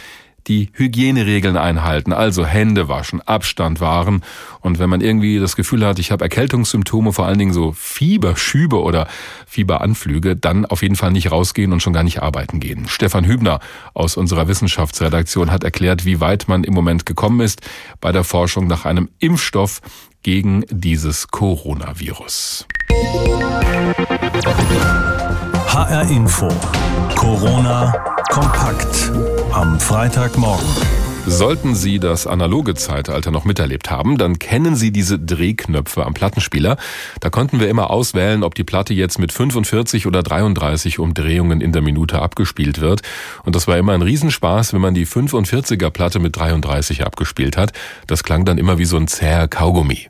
die 0.47 0.69
Hygieneregeln 0.73 1.57
einhalten, 1.57 2.13
also 2.13 2.45
Hände 2.45 2.87
waschen, 2.87 3.21
Abstand 3.21 3.81
wahren. 3.81 4.23
Und 4.61 4.79
wenn 4.79 4.89
man 4.89 5.01
irgendwie 5.01 5.39
das 5.39 5.55
Gefühl 5.55 5.85
hat, 5.85 5.99
ich 5.99 6.11
habe 6.11 6.23
Erkältungssymptome, 6.23 7.13
vor 7.13 7.25
allen 7.25 7.39
Dingen 7.39 7.53
so 7.53 7.73
Fieberschübe 7.73 8.81
oder 8.81 9.07
Fieberanflüge, 9.45 10.35
dann 10.35 10.65
auf 10.65 10.81
jeden 10.81 10.95
Fall 10.95 11.11
nicht 11.11 11.31
rausgehen 11.31 11.73
und 11.73 11.81
schon 11.81 11.93
gar 11.93 12.03
nicht 12.03 12.21
arbeiten 12.21 12.59
gehen. 12.59 12.87
Stefan 12.87 13.25
Hübner 13.25 13.59
aus 13.93 14.17
unserer 14.17 14.47
Wissenschaftsredaktion 14.47 15.51
hat 15.51 15.63
erklärt, 15.63 16.05
wie 16.05 16.19
weit 16.19 16.47
man 16.47 16.63
im 16.63 16.73
Moment 16.73 17.05
gekommen 17.05 17.41
ist 17.41 17.61
bei 18.01 18.11
der 18.11 18.23
Forschung 18.23 18.67
nach 18.67 18.85
einem 18.85 19.09
Impfstoff 19.19 19.81
gegen 20.23 20.65
dieses 20.69 21.27
Coronavirus. 21.27 22.67
HR 25.67 26.09
Info. 26.09 26.49
Corona 27.15 28.16
kompakt 28.37 29.11
am 29.51 29.79
Freitagmorgen. 29.79 30.67
Sollten 31.25 31.73
Sie 31.73 31.97
das 31.97 32.27
analoge 32.27 32.75
Zeitalter 32.75 33.31
noch 33.31 33.45
miterlebt 33.45 33.89
haben, 33.89 34.19
dann 34.19 34.37
kennen 34.37 34.75
Sie 34.75 34.91
diese 34.91 35.17
Drehknöpfe 35.17 36.05
am 36.05 36.13
Plattenspieler. 36.13 36.77
Da 37.19 37.31
konnten 37.31 37.59
wir 37.59 37.67
immer 37.67 37.89
auswählen, 37.89 38.43
ob 38.43 38.53
die 38.53 38.63
Platte 38.63 38.93
jetzt 38.93 39.17
mit 39.17 39.33
45 39.33 40.05
oder 40.05 40.21
33 40.21 40.99
Umdrehungen 40.99 41.61
in 41.61 41.71
der 41.71 41.81
Minute 41.81 42.21
abgespielt 42.21 42.79
wird. 42.79 43.01
Und 43.43 43.55
das 43.55 43.67
war 43.67 43.75
immer 43.75 43.93
ein 43.93 44.03
Riesenspaß, 44.03 44.71
wenn 44.71 44.81
man 44.81 44.93
die 44.93 45.07
45er 45.07 45.89
Platte 45.89 46.19
mit 46.19 46.37
33 46.37 47.07
abgespielt 47.07 47.57
hat. 47.57 47.73
Das 48.05 48.23
klang 48.23 48.45
dann 48.45 48.59
immer 48.59 48.77
wie 48.77 48.85
so 48.85 48.97
ein 48.97 49.07
zäher 49.07 49.47
Kaugummi. 49.47 50.07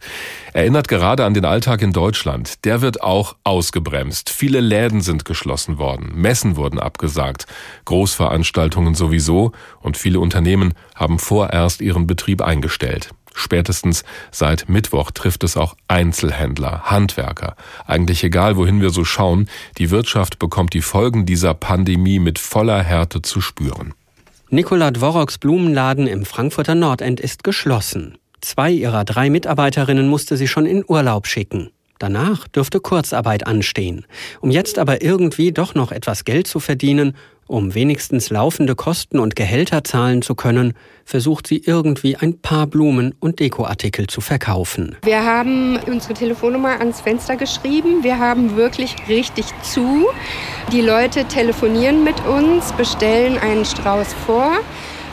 Erinnert 0.58 0.88
gerade 0.88 1.24
an 1.24 1.36
den 1.36 1.46
Alltag 1.46 1.84
in 1.84 1.94
Deutschland. 1.94 2.66
Der 2.66 2.82
wird 2.82 3.04
auch 3.04 3.36
ausgebremst. 3.44 4.32
Viele 4.32 4.60
Läden 4.60 5.02
sind 5.02 5.24
geschlossen 5.24 5.78
worden. 5.78 6.14
Messen 6.16 6.56
wurden 6.56 6.80
abgesagt. 6.80 7.46
Großveranstaltungen 7.86 8.96
sowieso. 8.96 9.52
Und 9.82 9.98
viele 9.98 10.20
Unternehmen 10.20 10.74
haben 10.96 11.20
vorerst 11.20 11.80
ihren 11.80 12.08
Betrieb 12.08 12.42
eingestellt. 12.42 13.12
Spätestens 13.36 14.04
seit 14.32 14.68
Mittwoch 14.68 15.12
trifft 15.12 15.44
es 15.44 15.58
auch 15.58 15.76
Einzelhändler, 15.88 16.86
Handwerker. 16.86 17.56
Eigentlich 17.86 18.24
egal, 18.24 18.58
wohin 18.58 18.82
wir 18.82 18.90
so 18.90 19.06
schauen, 19.06 19.48
die 19.78 19.92
Wirtschaft 19.92 20.40
bekommt 20.40 20.74
die 20.74 20.82
Folgen 20.82 21.28
dieser 21.28 21.54
Pandemie 21.54 22.18
mit 22.18 22.40
voller 22.40 22.82
Härte 22.82 23.22
zu 23.22 23.42
spüren. 23.42 23.94
Nikola 24.50 24.90
Dvoroks 24.90 25.38
Blumenladen 25.38 26.08
im 26.08 26.26
Frankfurter 26.26 26.74
Nordend 26.74 27.20
ist 27.20 27.44
geschlossen. 27.44 28.18
Zwei 28.42 28.72
ihrer 28.72 29.04
drei 29.04 29.30
Mitarbeiterinnen 29.30 30.08
musste 30.08 30.38
sie 30.38 30.48
schon 30.48 30.66
in 30.66 30.84
Urlaub 30.88 31.28
schicken. 31.28 31.72
Danach 32.00 32.48
dürfte 32.48 32.80
Kurzarbeit 32.80 33.48
anstehen. 33.48 34.06
Um 34.40 34.52
jetzt 34.52 34.78
aber 34.78 35.02
irgendwie 35.02 35.52
doch 35.52 35.74
noch 35.74 35.92
etwas 35.92 36.26
Geld 36.26 36.48
zu 36.48 36.60
verdienen, 36.60 37.16
um 37.48 37.74
wenigstens 37.74 38.30
laufende 38.30 38.76
Kosten 38.76 39.20
und 39.20 39.36
Gehälter 39.36 39.84
zahlen 39.84 40.22
zu 40.22 40.36
können, 40.36 40.74
versucht 41.06 41.48
sie 41.48 41.64
irgendwie 41.66 42.18
ein 42.18 42.40
paar 42.40 42.68
Blumen 42.68 43.16
und 43.20 43.40
Dekoartikel 43.40 44.08
zu 44.08 44.20
verkaufen. 44.20 44.98
Wir 45.04 45.24
haben 45.24 45.78
unsere 45.88 46.14
Telefonnummer 46.14 46.80
ans 46.80 47.02
Fenster 47.02 47.38
geschrieben. 47.38 48.04
Wir 48.04 48.20
haben 48.20 48.58
wirklich 48.58 48.96
richtig 49.08 49.46
zu. 49.64 50.08
Die 50.74 50.82
Leute 50.82 51.26
telefonieren 51.26 52.04
mit 52.04 52.20
uns, 52.26 52.74
bestellen 52.74 53.38
einen 53.40 53.64
Strauß 53.64 54.14
vor. 54.26 54.60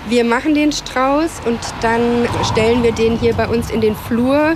Wir 0.08 0.22
machen 0.22 0.54
den 0.54 0.70
Strauß 0.70 1.40
und 1.46 1.58
dann 1.80 2.28
stellen 2.52 2.82
wir 2.82 2.92
den 2.92 3.18
hier 3.18 3.32
bei 3.32 3.48
uns 3.48 3.70
in 3.70 3.80
den 3.80 3.96
Flur, 3.96 4.54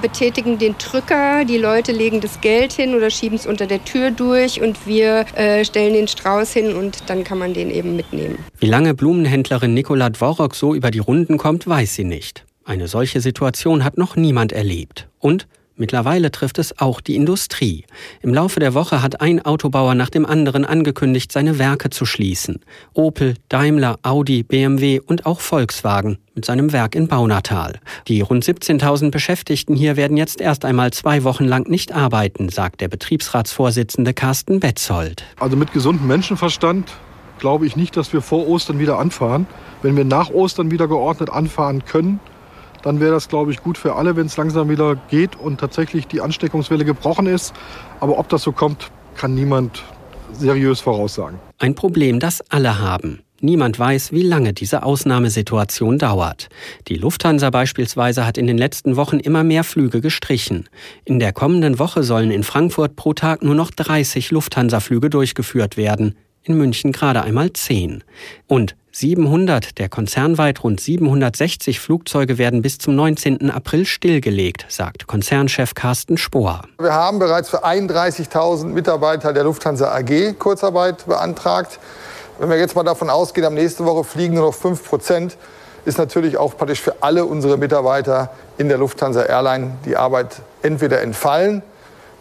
betätigen 0.00 0.56
den 0.58 0.76
Drücker, 0.78 1.44
die 1.44 1.56
Leute 1.56 1.90
legen 1.90 2.20
das 2.20 2.40
Geld 2.40 2.72
hin 2.72 2.94
oder 2.94 3.10
schieben 3.10 3.36
es 3.36 3.44
unter 3.44 3.66
der 3.66 3.84
Tür 3.84 4.12
durch 4.12 4.62
und 4.62 4.86
wir 4.86 5.26
äh, 5.34 5.64
stellen 5.64 5.94
den 5.94 6.06
Strauß 6.06 6.52
hin 6.52 6.76
und 6.76 7.10
dann 7.10 7.24
kann 7.24 7.38
man 7.38 7.54
den 7.54 7.70
eben 7.70 7.96
mitnehmen. 7.96 8.38
Wie 8.60 8.66
lange 8.66 8.94
Blumenhändlerin 8.94 9.74
Nikola 9.74 10.10
Dvorok 10.10 10.54
so 10.54 10.76
über 10.76 10.92
die 10.92 11.00
Runden 11.00 11.38
kommt, 11.38 11.66
weiß 11.66 11.96
sie 11.96 12.04
nicht. 12.04 12.44
Eine 12.64 12.86
solche 12.86 13.20
Situation 13.20 13.82
hat 13.82 13.98
noch 13.98 14.14
niemand 14.14 14.52
erlebt. 14.52 15.08
Und 15.18 15.48
Mittlerweile 15.76 16.30
trifft 16.30 16.60
es 16.60 16.78
auch 16.78 17.00
die 17.00 17.16
Industrie. 17.16 17.84
Im 18.22 18.32
Laufe 18.32 18.60
der 18.60 18.74
Woche 18.74 19.02
hat 19.02 19.20
ein 19.20 19.44
Autobauer 19.44 19.96
nach 19.96 20.08
dem 20.08 20.24
anderen 20.24 20.64
angekündigt, 20.64 21.32
seine 21.32 21.58
Werke 21.58 21.90
zu 21.90 22.06
schließen. 22.06 22.60
Opel, 22.92 23.34
Daimler, 23.48 23.98
Audi, 24.02 24.44
BMW 24.44 25.00
und 25.00 25.26
auch 25.26 25.40
Volkswagen 25.40 26.18
mit 26.36 26.44
seinem 26.44 26.72
Werk 26.72 26.94
in 26.94 27.08
Baunatal. 27.08 27.80
Die 28.06 28.20
rund 28.20 28.44
17.000 28.44 29.10
Beschäftigten 29.10 29.74
hier 29.74 29.96
werden 29.96 30.16
jetzt 30.16 30.40
erst 30.40 30.64
einmal 30.64 30.92
zwei 30.92 31.24
Wochen 31.24 31.44
lang 31.44 31.68
nicht 31.68 31.92
arbeiten, 31.92 32.50
sagt 32.50 32.80
der 32.80 32.88
Betriebsratsvorsitzende 32.88 34.14
Carsten 34.14 34.60
Betzold. 34.60 35.24
Also 35.40 35.56
mit 35.56 35.72
gesundem 35.72 36.06
Menschenverstand 36.06 36.92
glaube 37.40 37.66
ich 37.66 37.74
nicht, 37.74 37.96
dass 37.96 38.12
wir 38.12 38.22
vor 38.22 38.46
Ostern 38.46 38.78
wieder 38.78 38.98
anfahren. 38.98 39.46
Wenn 39.82 39.96
wir 39.96 40.04
nach 40.04 40.30
Ostern 40.30 40.70
wieder 40.70 40.86
geordnet 40.86 41.30
anfahren 41.30 41.84
können, 41.84 42.20
dann 42.84 43.00
wäre 43.00 43.12
das, 43.12 43.28
glaube 43.28 43.50
ich, 43.50 43.62
gut 43.62 43.78
für 43.78 43.96
alle, 43.96 44.14
wenn 44.14 44.26
es 44.26 44.36
langsam 44.36 44.68
wieder 44.68 44.96
geht 45.08 45.36
und 45.36 45.58
tatsächlich 45.58 46.06
die 46.06 46.20
Ansteckungswelle 46.20 46.84
gebrochen 46.84 47.26
ist. 47.26 47.54
Aber 47.98 48.18
ob 48.18 48.28
das 48.28 48.42
so 48.42 48.52
kommt, 48.52 48.90
kann 49.16 49.34
niemand 49.34 49.82
seriös 50.32 50.80
voraussagen. 50.80 51.38
Ein 51.58 51.74
Problem, 51.74 52.20
das 52.20 52.42
alle 52.50 52.78
haben. 52.78 53.20
Niemand 53.40 53.78
weiß, 53.78 54.12
wie 54.12 54.22
lange 54.22 54.52
diese 54.52 54.82
Ausnahmesituation 54.82 55.98
dauert. 55.98 56.48
Die 56.88 56.96
Lufthansa 56.96 57.50
beispielsweise 57.50 58.26
hat 58.26 58.38
in 58.38 58.46
den 58.46 58.58
letzten 58.58 58.96
Wochen 58.96 59.18
immer 59.18 59.44
mehr 59.44 59.64
Flüge 59.64 60.00
gestrichen. 60.00 60.68
In 61.04 61.18
der 61.18 61.32
kommenden 61.32 61.78
Woche 61.78 62.04
sollen 62.04 62.30
in 62.30 62.42
Frankfurt 62.42 62.96
pro 62.96 63.12
Tag 63.12 63.42
nur 63.42 63.54
noch 63.54 63.70
30 63.70 64.30
Lufthansa-Flüge 64.30 65.10
durchgeführt 65.10 65.76
werden, 65.76 66.16
in 66.44 66.56
München 66.56 66.92
gerade 66.92 67.22
einmal 67.22 67.52
10. 67.52 68.04
Und 68.46 68.76
700 68.92 69.78
der 69.78 69.88
konzernweit 69.88 70.62
rund 70.62 70.80
760 70.80 71.80
Flugzeuge 71.80 72.38
werden 72.38 72.62
bis 72.62 72.78
zum 72.78 72.94
19. 72.94 73.50
April 73.50 73.86
stillgelegt, 73.86 74.66
sagt 74.68 75.08
Konzernchef 75.08 75.74
Carsten 75.74 76.16
Spohr. 76.16 76.62
Wir 76.78 76.92
haben 76.92 77.18
bereits 77.18 77.50
für 77.50 77.64
31.000 77.64 78.66
Mitarbeiter 78.66 79.32
der 79.32 79.42
Lufthansa 79.42 79.92
AG 79.92 80.34
Kurzarbeit 80.38 81.06
beantragt. 81.06 81.80
Wenn 82.38 82.48
wir 82.50 82.58
jetzt 82.58 82.76
mal 82.76 82.84
davon 82.84 83.10
ausgehen, 83.10 83.46
am 83.46 83.54
nächste 83.54 83.84
Woche 83.84 84.04
fliegen 84.04 84.34
nur 84.34 84.46
noch 84.46 84.54
5 84.54 84.84
Prozent, 84.84 85.36
ist 85.84 85.98
natürlich 85.98 86.36
auch 86.36 86.56
praktisch 86.56 86.80
für 86.80 87.02
alle 87.02 87.24
unsere 87.24 87.58
Mitarbeiter 87.58 88.30
in 88.58 88.68
der 88.68 88.78
Lufthansa 88.78 89.24
Airline 89.24 89.72
die 89.84 89.96
Arbeit 89.96 90.36
entweder 90.62 91.02
entfallen 91.02 91.62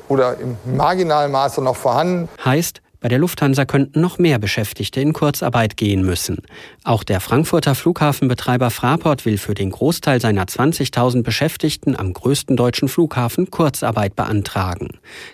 oder 0.08 0.38
im 0.40 0.58
marginalen 0.76 1.32
Maße 1.32 1.62
noch 1.62 1.76
vorhanden. 1.76 2.30
Heißt, 2.44 2.83
bei 3.04 3.10
der 3.10 3.20
Lufthansa 3.20 3.66
könnten 3.66 4.00
noch 4.00 4.18
mehr 4.18 4.40
Beschäftigte 4.40 5.02
in 5.02 5.12
Kurzarbeit 5.12 5.76
gehen 5.76 6.06
müssen. 6.06 6.38
Auch 6.86 7.04
der 7.04 7.20
Frankfurter 7.20 7.76
Flughafenbetreiber 7.76 8.70
Fraport 8.70 9.26
will 9.26 9.38
für 9.38 9.54
den 9.54 9.72
Großteil 9.72 10.22
seiner 10.22 10.46
20.000 10.46 11.22
Beschäftigten 11.22 11.98
am 11.98 12.14
größten 12.14 12.56
deutschen 12.56 12.88
Flughafen 12.88 13.52
Kurzarbeit 13.52 14.16
beantragen. 14.16 14.88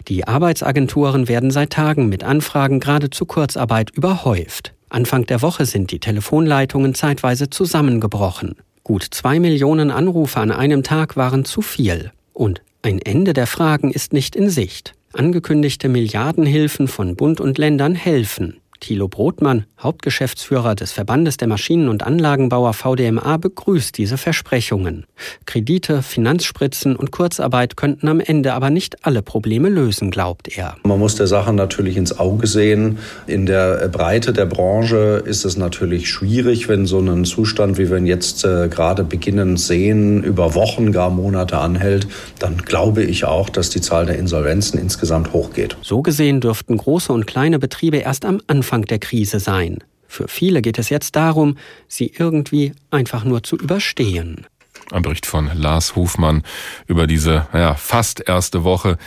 Die 0.08 0.28
Arbeitsagenturen 0.28 1.28
werden 1.28 1.52
seit 1.52 1.70
Tagen 1.70 2.10
mit 2.10 2.24
Anfragen 2.24 2.80
gerade 2.80 3.12
zu 3.12 3.28
Kurzarbeit 3.28 3.92
überhäuft. 3.92 4.74
Anfang 4.90 5.28
der 5.28 5.44
Woche 5.44 5.68
sind 5.68 5.92
die 5.92 6.00
Telefonleitungen 6.00 6.96
zeitweise 6.96 7.52
zusammengebrochen. 7.52 8.56
Gut 8.84 9.04
zwei 9.12 9.40
Millionen 9.40 9.92
Anrufe 9.92 10.40
an 10.40 10.50
einem 10.50 10.82
Tag 10.82 11.18
waren 11.18 11.46
zu 11.46 11.62
viel. 11.62 12.12
Und 12.34 12.64
ein 12.82 12.98
Ende 12.98 13.34
der 13.34 13.46
Fragen 13.46 13.92
ist 13.92 14.12
nicht 14.12 14.36
in 14.36 14.50
Sicht. 14.50 14.96
Angekündigte 15.14 15.90
Milliardenhilfen 15.90 16.88
von 16.88 17.16
Bund 17.16 17.42
und 17.42 17.58
Ländern 17.58 17.96
helfen. 17.96 18.59
Thilo 18.80 19.08
Brotmann, 19.08 19.66
Hauptgeschäftsführer 19.82 20.76
des 20.76 20.92
Verbandes 20.92 21.38
der 21.38 21.48
Maschinen- 21.48 21.90
und 21.90 22.04
Anlagenbauer 22.04 22.74
VDMA, 22.74 23.38
begrüßt 23.38 23.98
diese 23.98 24.18
Versprechungen. 24.18 25.06
Kredite, 25.46 26.02
Finanzspritzen 26.02 26.96
und 26.96 27.12
Kurzarbeit 27.12 27.78
könnten 27.78 28.08
am 28.08 28.20
Ende 28.20 28.54
aber 28.54 28.70
nicht 28.70 29.06
alle 29.06 29.22
Probleme 29.22 29.70
lösen, 29.70 30.12
glaubt 30.12 30.58
er. 30.58 30.78
Man 30.84 31.00
muss 31.00 31.16
der 31.16 31.28
Sache 31.28 31.54
natürlich 31.54 31.98
ins 31.98 32.18
Auge 32.18 32.48
sehen. 32.48 33.00
In 33.28 33.46
der 33.46 33.88
Breite 33.90 34.34
der 34.34 34.46
Branche 34.46 35.24
ist 35.26 35.46
es 35.46 35.58
natürlich 35.58 36.10
schwierig, 36.10 36.70
wenn 36.70 36.86
so 36.86 37.00
ein 37.00 37.26
Zustand, 37.26 37.78
wie 37.78 37.90
wir 37.90 37.98
ihn 37.98 38.06
jetzt 38.06 38.46
äh, 38.46 38.70
gerade 38.70 39.04
beginnen 39.04 39.58
sehen, 39.58 40.24
über 40.24 40.56
Wochen, 40.56 40.92
gar 40.92 41.10
Monate 41.10 41.58
anhält. 41.58 42.08
Dann 42.40 42.58
glaube 42.58 43.04
ich 43.04 43.26
auch, 43.26 43.50
dass 43.50 43.70
die 43.70 43.82
Zahl 43.82 44.06
der 44.06 44.18
Insolvenzen 44.18 44.80
insgesamt 44.80 45.34
hochgeht. 45.34 45.78
So 45.82 46.02
gesehen 46.02 46.42
dürften 46.42 46.78
große 46.78 47.12
und 47.12 47.28
kleine 47.28 47.60
Betriebe 47.60 47.98
erst 47.98 48.26
am 48.26 48.42
Anfang 48.48 48.69
Anfang 48.70 48.86
der 48.86 49.00
Krise 49.00 49.40
sein. 49.40 49.80
Für 50.08 50.28
viele 50.28 50.62
geht 50.62 50.78
es 50.78 50.90
jetzt 50.90 51.16
darum, 51.16 51.58
sie 51.88 52.14
irgendwie 52.16 52.74
einfach 52.92 53.24
nur 53.24 53.42
zu 53.42 53.56
überstehen. 53.56 54.46
Ein 54.92 55.02
Bericht 55.02 55.26
von 55.26 55.50
Lars 55.56 55.96
Hofmann 55.96 56.44
über 56.86 57.08
diese 57.08 57.48
ja, 57.52 57.74
fast 57.74 58.22
erste 58.30 58.64
Woche, 58.64 59.00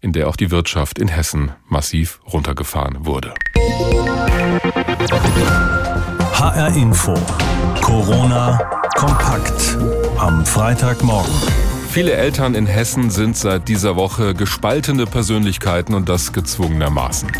in 0.00 0.12
der 0.12 0.28
auch 0.28 0.36
die 0.36 0.52
Wirtschaft 0.52 1.00
in 1.00 1.08
Hessen 1.08 1.50
massiv 1.68 2.20
runtergefahren 2.32 3.06
wurde. 3.06 3.34
HR 6.34 6.76
Info. 6.76 7.14
Corona 7.82 8.56
kompakt 8.94 9.76
am 10.16 10.46
Freitagmorgen. 10.46 11.34
Viele 11.90 12.12
Eltern 12.12 12.54
in 12.54 12.66
Hessen 12.66 13.10
sind 13.10 13.36
seit 13.36 13.66
dieser 13.66 13.96
Woche 13.96 14.34
gespaltene 14.34 15.06
Persönlichkeiten 15.06 15.94
und 15.94 16.08
das 16.08 16.32
gezwungenermaßen. 16.32 17.32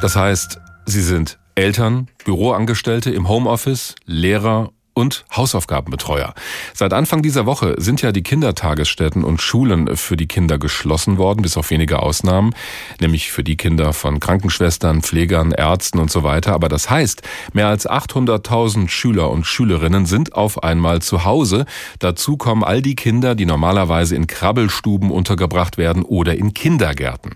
Das 0.00 0.16
heißt, 0.16 0.58
sie 0.86 1.02
sind 1.02 1.38
Eltern, 1.54 2.08
Büroangestellte 2.24 3.10
im 3.10 3.28
Homeoffice, 3.28 3.96
Lehrer 4.06 4.70
und 4.94 5.26
Hausaufgabenbetreuer. 5.36 6.32
Seit 6.72 6.94
Anfang 6.94 7.20
dieser 7.20 7.44
Woche 7.44 7.74
sind 7.76 8.00
ja 8.00 8.10
die 8.10 8.22
Kindertagesstätten 8.22 9.24
und 9.24 9.42
Schulen 9.42 9.96
für 9.98 10.16
die 10.16 10.26
Kinder 10.26 10.58
geschlossen 10.58 11.18
worden, 11.18 11.42
bis 11.42 11.58
auf 11.58 11.70
wenige 11.70 12.00
Ausnahmen, 12.00 12.54
nämlich 12.98 13.30
für 13.30 13.44
die 13.44 13.58
Kinder 13.58 13.92
von 13.92 14.20
Krankenschwestern, 14.20 15.02
Pflegern, 15.02 15.52
Ärzten 15.52 15.98
und 15.98 16.10
so 16.10 16.22
weiter. 16.22 16.54
Aber 16.54 16.70
das 16.70 16.88
heißt, 16.88 17.20
mehr 17.52 17.68
als 17.68 17.88
800.000 17.88 18.88
Schüler 18.88 19.30
und 19.30 19.46
Schülerinnen 19.46 20.06
sind 20.06 20.34
auf 20.34 20.62
einmal 20.62 21.02
zu 21.02 21.24
Hause. 21.24 21.66
Dazu 21.98 22.38
kommen 22.38 22.64
all 22.64 22.80
die 22.80 22.96
Kinder, 22.96 23.34
die 23.34 23.46
normalerweise 23.46 24.16
in 24.16 24.26
Krabbelstuben 24.26 25.10
untergebracht 25.10 25.76
werden 25.76 26.02
oder 26.02 26.36
in 26.36 26.54
Kindergärten. 26.54 27.34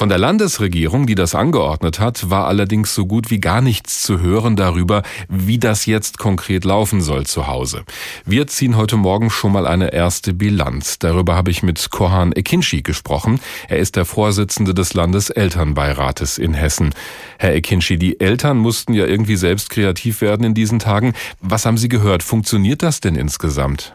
Von 0.00 0.08
der 0.08 0.16
Landesregierung, 0.16 1.06
die 1.06 1.14
das 1.14 1.34
angeordnet 1.34 2.00
hat, 2.00 2.30
war 2.30 2.46
allerdings 2.46 2.94
so 2.94 3.04
gut 3.04 3.30
wie 3.30 3.38
gar 3.38 3.60
nichts 3.60 4.02
zu 4.02 4.18
hören 4.18 4.56
darüber, 4.56 5.02
wie 5.28 5.58
das 5.58 5.84
jetzt 5.84 6.16
konkret 6.16 6.64
laufen 6.64 7.02
soll 7.02 7.26
zu 7.26 7.48
Hause. 7.48 7.84
Wir 8.24 8.46
ziehen 8.46 8.78
heute 8.78 8.96
Morgen 8.96 9.28
schon 9.28 9.52
mal 9.52 9.66
eine 9.66 9.92
erste 9.92 10.32
Bilanz. 10.32 10.98
Darüber 10.98 11.36
habe 11.36 11.50
ich 11.50 11.62
mit 11.62 11.90
Kohan 11.90 12.32
Ekinci 12.32 12.80
gesprochen. 12.80 13.40
Er 13.68 13.76
ist 13.76 13.94
der 13.94 14.06
Vorsitzende 14.06 14.72
des 14.72 14.94
Landeselternbeirates 14.94 16.38
in 16.38 16.54
Hessen. 16.54 16.94
Herr 17.38 17.54
Ekinci, 17.54 17.98
die 17.98 18.20
Eltern 18.20 18.56
mussten 18.56 18.94
ja 18.94 19.04
irgendwie 19.04 19.36
selbst 19.36 19.68
kreativ 19.68 20.22
werden 20.22 20.46
in 20.46 20.54
diesen 20.54 20.78
Tagen. 20.78 21.12
Was 21.42 21.66
haben 21.66 21.76
Sie 21.76 21.90
gehört? 21.90 22.22
Funktioniert 22.22 22.82
das 22.82 23.00
denn 23.00 23.16
insgesamt? 23.16 23.94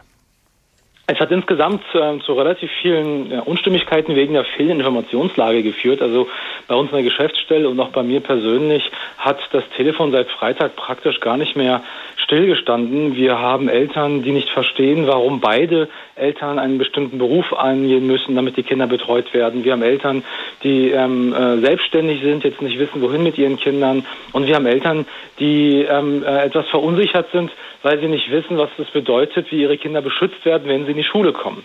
Es 1.08 1.20
hat 1.20 1.30
insgesamt 1.30 1.84
äh, 1.94 2.18
zu 2.24 2.32
relativ 2.32 2.68
vielen 2.82 3.30
äh, 3.30 3.38
Unstimmigkeiten 3.38 4.16
wegen 4.16 4.34
der 4.34 4.44
fehlenden 4.44 4.80
Informationslage 4.80 5.62
geführt. 5.62 6.02
Also 6.02 6.26
bei 6.66 6.74
uns 6.74 6.90
in 6.90 6.96
der 6.96 7.04
Geschäftsstelle 7.04 7.68
und 7.68 7.78
auch 7.78 7.90
bei 7.90 8.02
mir 8.02 8.20
persönlich 8.20 8.90
hat 9.16 9.38
das 9.52 9.62
Telefon 9.76 10.10
seit 10.10 10.28
Freitag 10.28 10.74
praktisch 10.74 11.20
gar 11.20 11.36
nicht 11.36 11.54
mehr 11.54 11.84
stillgestanden. 12.16 13.14
Wir 13.14 13.38
haben 13.38 13.68
Eltern, 13.68 14.24
die 14.24 14.32
nicht 14.32 14.50
verstehen, 14.50 15.06
warum 15.06 15.40
beide 15.40 15.88
Eltern 16.16 16.58
einen 16.58 16.78
bestimmten 16.78 17.18
Beruf 17.18 17.52
angehen 17.52 18.08
müssen, 18.08 18.34
damit 18.34 18.56
die 18.56 18.64
Kinder 18.64 18.88
betreut 18.88 19.32
werden. 19.32 19.64
Wir 19.64 19.74
haben 19.74 19.82
Eltern, 19.82 20.24
die 20.64 20.90
ähm, 20.90 21.32
äh, 21.32 21.58
selbstständig 21.58 22.20
sind, 22.22 22.42
jetzt 22.42 22.62
nicht 22.62 22.80
wissen, 22.80 23.00
wohin 23.00 23.22
mit 23.22 23.38
ihren 23.38 23.58
Kindern. 23.58 24.04
Und 24.32 24.48
wir 24.48 24.56
haben 24.56 24.66
Eltern, 24.66 25.06
die 25.38 25.82
ähm, 25.82 26.24
äh, 26.24 26.46
etwas 26.46 26.66
verunsichert 26.68 27.28
sind, 27.30 27.52
weil 27.82 28.00
sie 28.00 28.08
nicht 28.08 28.28
wissen, 28.32 28.58
was 28.58 28.70
das 28.76 28.88
bedeutet, 28.90 29.52
wie 29.52 29.62
ihre 29.62 29.78
Kinder 29.78 30.02
beschützt 30.02 30.44
werden, 30.44 30.66
wenn 30.66 30.86
sie 30.86 30.94
in 30.96 31.02
die 31.02 31.08
Schule 31.08 31.32
kommen. 31.32 31.62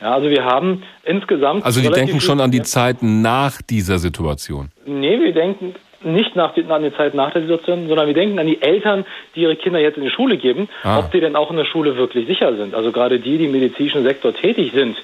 Ja, 0.00 0.14
also 0.14 0.28
wir 0.28 0.44
haben 0.44 0.82
insgesamt. 1.04 1.64
Also 1.64 1.80
die 1.80 1.88
denken 1.88 2.20
schon 2.20 2.40
an 2.40 2.50
die 2.50 2.62
Zeit 2.62 3.02
nach 3.02 3.62
dieser 3.62 3.98
Situation. 3.98 4.70
Nee, 4.84 5.20
wir 5.20 5.32
denken 5.32 5.74
nicht 6.04 6.34
nach 6.34 6.52
die, 6.54 6.64
an 6.64 6.82
die 6.82 6.92
Zeit 6.92 7.14
nach 7.14 7.32
der 7.32 7.42
Situation, 7.42 7.86
sondern 7.86 8.08
wir 8.08 8.14
denken 8.14 8.38
an 8.40 8.46
die 8.46 8.60
Eltern, 8.60 9.04
die 9.36 9.42
ihre 9.42 9.54
Kinder 9.54 9.78
jetzt 9.78 9.96
in 9.96 10.02
die 10.02 10.10
Schule 10.10 10.36
geben, 10.36 10.68
ah. 10.82 10.98
ob 10.98 11.12
die 11.12 11.20
denn 11.20 11.36
auch 11.36 11.50
in 11.50 11.56
der 11.56 11.64
Schule 11.64 11.96
wirklich 11.96 12.26
sicher 12.26 12.56
sind. 12.56 12.74
Also 12.74 12.90
gerade 12.90 13.20
die, 13.20 13.38
die 13.38 13.44
im 13.44 13.52
medizinischen 13.52 14.02
Sektor 14.02 14.34
tätig 14.34 14.72
sind, 14.74 14.96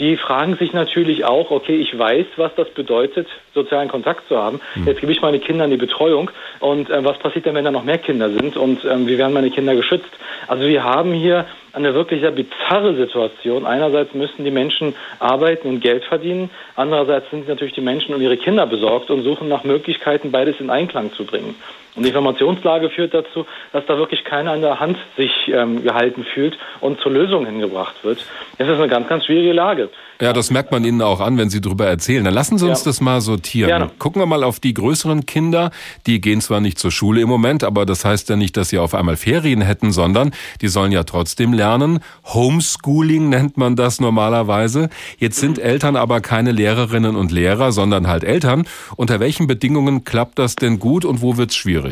die 0.00 0.16
fragen 0.16 0.56
sich 0.56 0.72
natürlich 0.72 1.24
auch, 1.24 1.50
okay, 1.50 1.76
ich 1.76 1.96
weiß, 1.96 2.26
was 2.36 2.54
das 2.56 2.70
bedeutet, 2.70 3.28
sozialen 3.54 3.88
Kontakt 3.88 4.26
zu 4.28 4.36
haben. 4.36 4.60
Mhm. 4.74 4.86
Jetzt 4.86 5.00
gebe 5.00 5.12
ich 5.12 5.20
meine 5.20 5.38
Kinder 5.38 5.66
in 5.66 5.70
die 5.70 5.76
Betreuung 5.76 6.30
und 6.58 6.88
äh, 6.88 7.04
was 7.04 7.18
passiert 7.18 7.46
denn, 7.46 7.54
wenn 7.54 7.66
da 7.66 7.70
noch 7.70 7.84
mehr 7.84 7.98
Kinder 7.98 8.30
sind 8.30 8.56
und 8.56 8.84
ähm, 8.84 9.06
wie 9.06 9.18
werden 9.18 9.34
meine 9.34 9.50
Kinder 9.50 9.76
geschützt? 9.76 10.10
Also 10.48 10.66
wir 10.66 10.82
haben 10.82 11.12
hier 11.12 11.44
eine 11.72 11.94
wirklich 11.94 12.22
sehr 12.22 12.30
bizarre 12.30 12.96
Situation. 12.96 13.66
Einerseits 13.66 14.14
müssen 14.14 14.44
die 14.44 14.50
Menschen 14.50 14.94
arbeiten 15.18 15.68
und 15.68 15.80
Geld 15.80 16.04
verdienen, 16.04 16.50
andererseits 16.76 17.30
sind 17.30 17.46
natürlich 17.46 17.74
die 17.74 17.82
Menschen 17.82 18.14
um 18.14 18.22
ihre 18.22 18.38
Kinder 18.38 18.66
besorgt 18.66 19.10
und 19.10 19.22
suchen 19.22 19.48
nach 19.48 19.64
Möglichkeiten, 19.64 20.32
beides 20.32 20.58
in 20.60 20.70
Einklang 20.70 21.12
zu 21.12 21.24
bringen. 21.24 21.54
Und 22.00 22.04
die 22.04 22.08
Informationslage 22.12 22.88
führt 22.88 23.12
dazu, 23.12 23.44
dass 23.74 23.84
da 23.84 23.98
wirklich 23.98 24.24
keiner 24.24 24.52
an 24.52 24.62
der 24.62 24.80
Hand 24.80 24.96
sich 25.18 25.30
ähm, 25.52 25.82
gehalten 25.82 26.24
fühlt 26.24 26.56
und 26.80 26.98
zur 27.02 27.12
Lösung 27.12 27.44
hingebracht 27.44 28.02
wird. 28.02 28.24
Es 28.56 28.66
ist 28.66 28.78
eine 28.78 28.88
ganz, 28.88 29.06
ganz 29.06 29.26
schwierige 29.26 29.52
Lage. 29.52 29.90
Ja, 30.18 30.34
das 30.34 30.50
merkt 30.50 30.70
man 30.70 30.84
Ihnen 30.84 31.00
auch 31.00 31.20
an, 31.20 31.36
wenn 31.38 31.48
Sie 31.48 31.62
darüber 31.62 31.86
erzählen. 31.86 32.24
Dann 32.24 32.32
lassen 32.32 32.58
Sie 32.58 32.66
uns 32.66 32.80
ja. 32.80 32.90
das 32.90 33.00
mal 33.00 33.20
sortieren. 33.20 33.68
Gerne. 33.68 33.90
Gucken 33.98 34.20
wir 34.20 34.26
mal 34.26 34.44
auf 34.44 34.60
die 34.60 34.72
größeren 34.72 35.24
Kinder. 35.24 35.70
Die 36.06 36.20
gehen 36.22 36.42
zwar 36.42 36.60
nicht 36.60 36.78
zur 36.78 36.90
Schule 36.90 37.20
im 37.20 37.28
Moment, 37.28 37.64
aber 37.64 37.84
das 37.84 38.04
heißt 38.04 38.28
ja 38.30 38.36
nicht, 38.36 38.56
dass 38.56 38.70
sie 38.70 38.78
auf 38.78 38.94
einmal 38.94 39.16
Ferien 39.16 39.62
hätten, 39.62 39.92
sondern 39.92 40.32
die 40.60 40.68
sollen 40.68 40.92
ja 40.92 41.04
trotzdem 41.04 41.54
lernen. 41.54 42.00
Homeschooling 42.24 43.30
nennt 43.30 43.56
man 43.56 43.76
das 43.76 44.00
normalerweise. 44.00 44.90
Jetzt 45.18 45.38
sind 45.38 45.58
Eltern 45.58 45.96
aber 45.96 46.20
keine 46.20 46.52
Lehrerinnen 46.52 47.16
und 47.16 47.32
Lehrer, 47.32 47.72
sondern 47.72 48.06
halt 48.06 48.24
Eltern. 48.24 48.66
Unter 48.96 49.20
welchen 49.20 49.46
Bedingungen 49.46 50.04
klappt 50.04 50.38
das 50.38 50.54
denn 50.54 50.78
gut 50.78 51.06
und 51.06 51.22
wo 51.22 51.38
wird's 51.38 51.56
schwierig? 51.56 51.89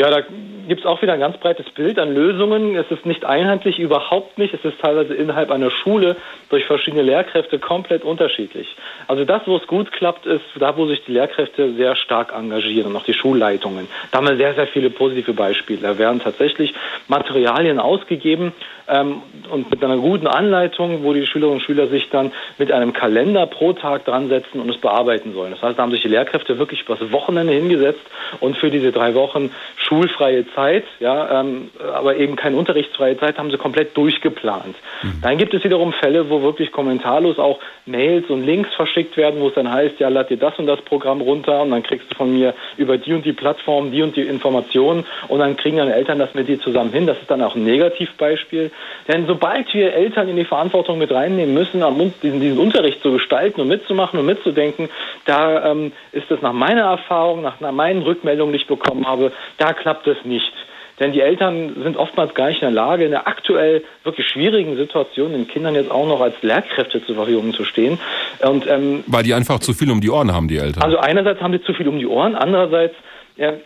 Ja, 0.00 0.08
da 0.08 0.22
gibt 0.66 0.80
es 0.80 0.86
auch 0.86 1.02
wieder 1.02 1.12
ein 1.12 1.20
ganz 1.20 1.36
breites 1.36 1.68
Bild 1.70 1.98
an 1.98 2.14
Lösungen. 2.14 2.74
Es 2.74 2.90
ist 2.90 3.04
nicht 3.04 3.26
einheitlich, 3.26 3.78
überhaupt 3.78 4.38
nicht. 4.38 4.54
Es 4.54 4.64
ist 4.64 4.80
teilweise 4.80 5.12
innerhalb 5.12 5.50
einer 5.50 5.70
Schule 5.70 6.16
durch 6.48 6.64
verschiedene 6.64 7.02
Lehrkräfte 7.02 7.58
komplett 7.58 8.02
unterschiedlich. 8.02 8.66
Also 9.08 9.26
das, 9.26 9.42
wo 9.44 9.58
es 9.58 9.66
gut 9.66 9.92
klappt, 9.92 10.24
ist 10.24 10.40
da, 10.58 10.74
wo 10.78 10.86
sich 10.86 11.04
die 11.04 11.12
Lehrkräfte 11.12 11.74
sehr 11.74 11.96
stark 11.96 12.32
engagieren 12.32 12.96
auch 12.96 13.04
die 13.04 13.12
Schulleitungen. 13.12 13.88
Da 14.10 14.18
haben 14.18 14.28
wir 14.28 14.36
sehr, 14.36 14.54
sehr 14.54 14.68
viele 14.68 14.88
positive 14.88 15.34
Beispiele. 15.34 15.80
Da 15.82 15.98
werden 15.98 16.20
tatsächlich 16.20 16.72
Materialien 17.08 17.78
ausgegeben 17.78 18.52
ähm, 18.90 19.22
und 19.50 19.70
mit 19.70 19.82
einer 19.82 19.96
guten 19.96 20.26
Anleitung, 20.26 21.02
wo 21.02 21.12
die 21.12 21.26
Schülerinnen 21.26 21.58
und 21.58 21.64
Schüler 21.64 21.88
sich 21.88 22.08
dann 22.10 22.32
mit 22.58 22.70
einem 22.72 22.92
Kalender 22.92 23.46
pro 23.46 23.72
Tag 23.72 24.04
dran 24.04 24.28
setzen 24.28 24.60
und 24.60 24.68
es 24.68 24.78
bearbeiten 24.78 25.32
sollen. 25.32 25.52
Das 25.52 25.62
heißt, 25.62 25.78
da 25.78 25.82
haben 25.82 25.90
sich 25.90 26.02
die 26.02 26.08
Lehrkräfte 26.08 26.58
wirklich 26.58 26.82
übers 26.82 27.12
Wochenende 27.12 27.52
hingesetzt 27.52 28.00
und 28.40 28.56
für 28.56 28.70
diese 28.70 28.92
drei 28.92 29.14
Wochen 29.14 29.50
schulfreie 29.76 30.44
Zeit, 30.54 30.84
ja, 30.98 31.40
ähm, 31.40 31.70
aber 31.94 32.16
eben 32.16 32.36
keine 32.36 32.56
unterrichtsfreie 32.56 33.18
Zeit, 33.18 33.38
haben 33.38 33.50
sie 33.50 33.56
komplett 33.56 33.96
durchgeplant. 33.96 34.76
Mhm. 35.02 35.20
Dann 35.22 35.38
gibt 35.38 35.54
es 35.54 35.64
wiederum 35.64 35.92
Fälle, 35.92 36.30
wo 36.30 36.42
wirklich 36.42 36.72
kommentarlos 36.72 37.38
auch 37.38 37.58
Mails 37.86 38.28
und 38.30 38.44
Links 38.44 38.72
verschickt 38.74 39.16
werden, 39.16 39.40
wo 39.40 39.48
es 39.48 39.54
dann 39.54 39.70
heißt, 39.70 40.00
ja, 40.00 40.08
lad 40.08 40.30
dir 40.30 40.36
das 40.36 40.58
und 40.58 40.66
das 40.66 40.80
Programm 40.82 41.20
runter 41.20 41.62
und 41.62 41.70
dann 41.70 41.82
kriegst 41.82 42.10
du 42.10 42.14
von 42.14 42.32
mir 42.32 42.54
über 42.76 42.98
die 42.98 43.12
und 43.12 43.24
die 43.24 43.32
Plattform 43.32 43.90
die 43.90 44.02
und 44.02 44.16
die 44.16 44.22
Informationen 44.22 45.04
und 45.28 45.40
dann 45.40 45.56
kriegen 45.56 45.78
deine 45.78 45.94
Eltern 45.94 46.18
das 46.18 46.34
mit 46.34 46.48
dir 46.48 46.60
zusammen 46.60 46.92
hin. 46.92 47.06
Das 47.06 47.18
ist 47.18 47.30
dann 47.30 47.42
auch 47.42 47.54
ein 47.54 47.64
Negativbeispiel. 47.64 48.70
Denn 49.08 49.26
sobald 49.26 49.72
wir 49.74 49.92
Eltern 49.92 50.28
in 50.28 50.36
die 50.36 50.44
Verantwortung 50.44 50.98
mit 50.98 51.12
reinnehmen 51.12 51.54
müssen, 51.54 51.82
diesen, 52.22 52.40
diesen 52.40 52.58
Unterricht 52.58 53.02
zu 53.02 53.12
gestalten 53.12 53.60
und 53.60 53.68
mitzumachen 53.68 54.18
und 54.18 54.26
mitzudenken, 54.26 54.88
da 55.24 55.70
ähm, 55.70 55.92
ist 56.12 56.30
es 56.30 56.42
nach 56.42 56.52
meiner 56.52 56.82
Erfahrung, 56.82 57.42
nach, 57.42 57.60
nach 57.60 57.72
meinen 57.72 58.02
Rückmeldungen, 58.02 58.52
die 58.52 58.60
ich 58.60 58.66
bekommen 58.66 59.06
habe, 59.06 59.32
da 59.58 59.72
klappt 59.72 60.06
es 60.06 60.18
nicht. 60.24 60.52
Denn 61.00 61.12
die 61.12 61.22
Eltern 61.22 61.82
sind 61.82 61.96
oftmals 61.96 62.34
gar 62.34 62.48
nicht 62.48 62.60
in 62.60 62.68
der 62.68 62.70
Lage, 62.72 63.06
in 63.06 63.10
der 63.10 63.26
aktuell 63.26 63.82
wirklich 64.04 64.28
schwierigen 64.28 64.76
Situation 64.76 65.32
den 65.32 65.48
Kindern 65.48 65.74
jetzt 65.74 65.90
auch 65.90 66.06
noch 66.06 66.20
als 66.20 66.34
Lehrkräfte 66.42 67.02
zur 67.04 67.14
Verfügung 67.14 67.54
zu 67.54 67.64
stehen. 67.64 67.98
Und, 68.40 68.66
ähm, 68.68 69.02
Weil 69.06 69.22
die 69.22 69.32
einfach 69.32 69.60
zu 69.60 69.72
viel 69.72 69.90
um 69.90 70.02
die 70.02 70.10
Ohren 70.10 70.32
haben, 70.32 70.46
die 70.46 70.58
Eltern. 70.58 70.82
Also 70.82 70.98
einerseits 70.98 71.40
haben 71.40 71.52
sie 71.52 71.62
zu 71.62 71.72
viel 71.72 71.88
um 71.88 71.98
die 71.98 72.06
Ohren, 72.06 72.34
andererseits 72.36 72.94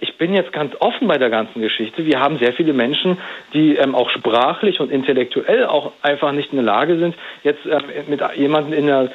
ich 0.01 0.17
bin 0.19 0.33
jetzt 0.35 0.53
ganz 0.53 0.75
offen 0.79 1.09
bei 1.09 1.19
der 1.19 1.31
ganzen 1.31 1.61
Geschichte. 1.61 2.07
Wir 2.07 2.21
haben 2.21 2.39
sehr 2.39 2.53
viele 2.53 2.73
Menschen, 2.73 3.19
die 3.53 3.75
ähm, 3.77 3.95
auch 3.95 4.11
sprachlich 4.11 4.81
und 4.81 4.91
intellektuell 4.91 5.67
auch 5.67 5.93
einfach 6.03 6.33
nicht 6.33 6.53
in 6.53 6.57
der 6.57 6.65
Lage 6.65 6.99
sind, 6.99 7.17
jetzt 7.43 7.65
ähm, 7.67 7.81
mit 8.09 8.21
jemandem 8.37 8.73
in 8.73 8.87
der 8.87 9.11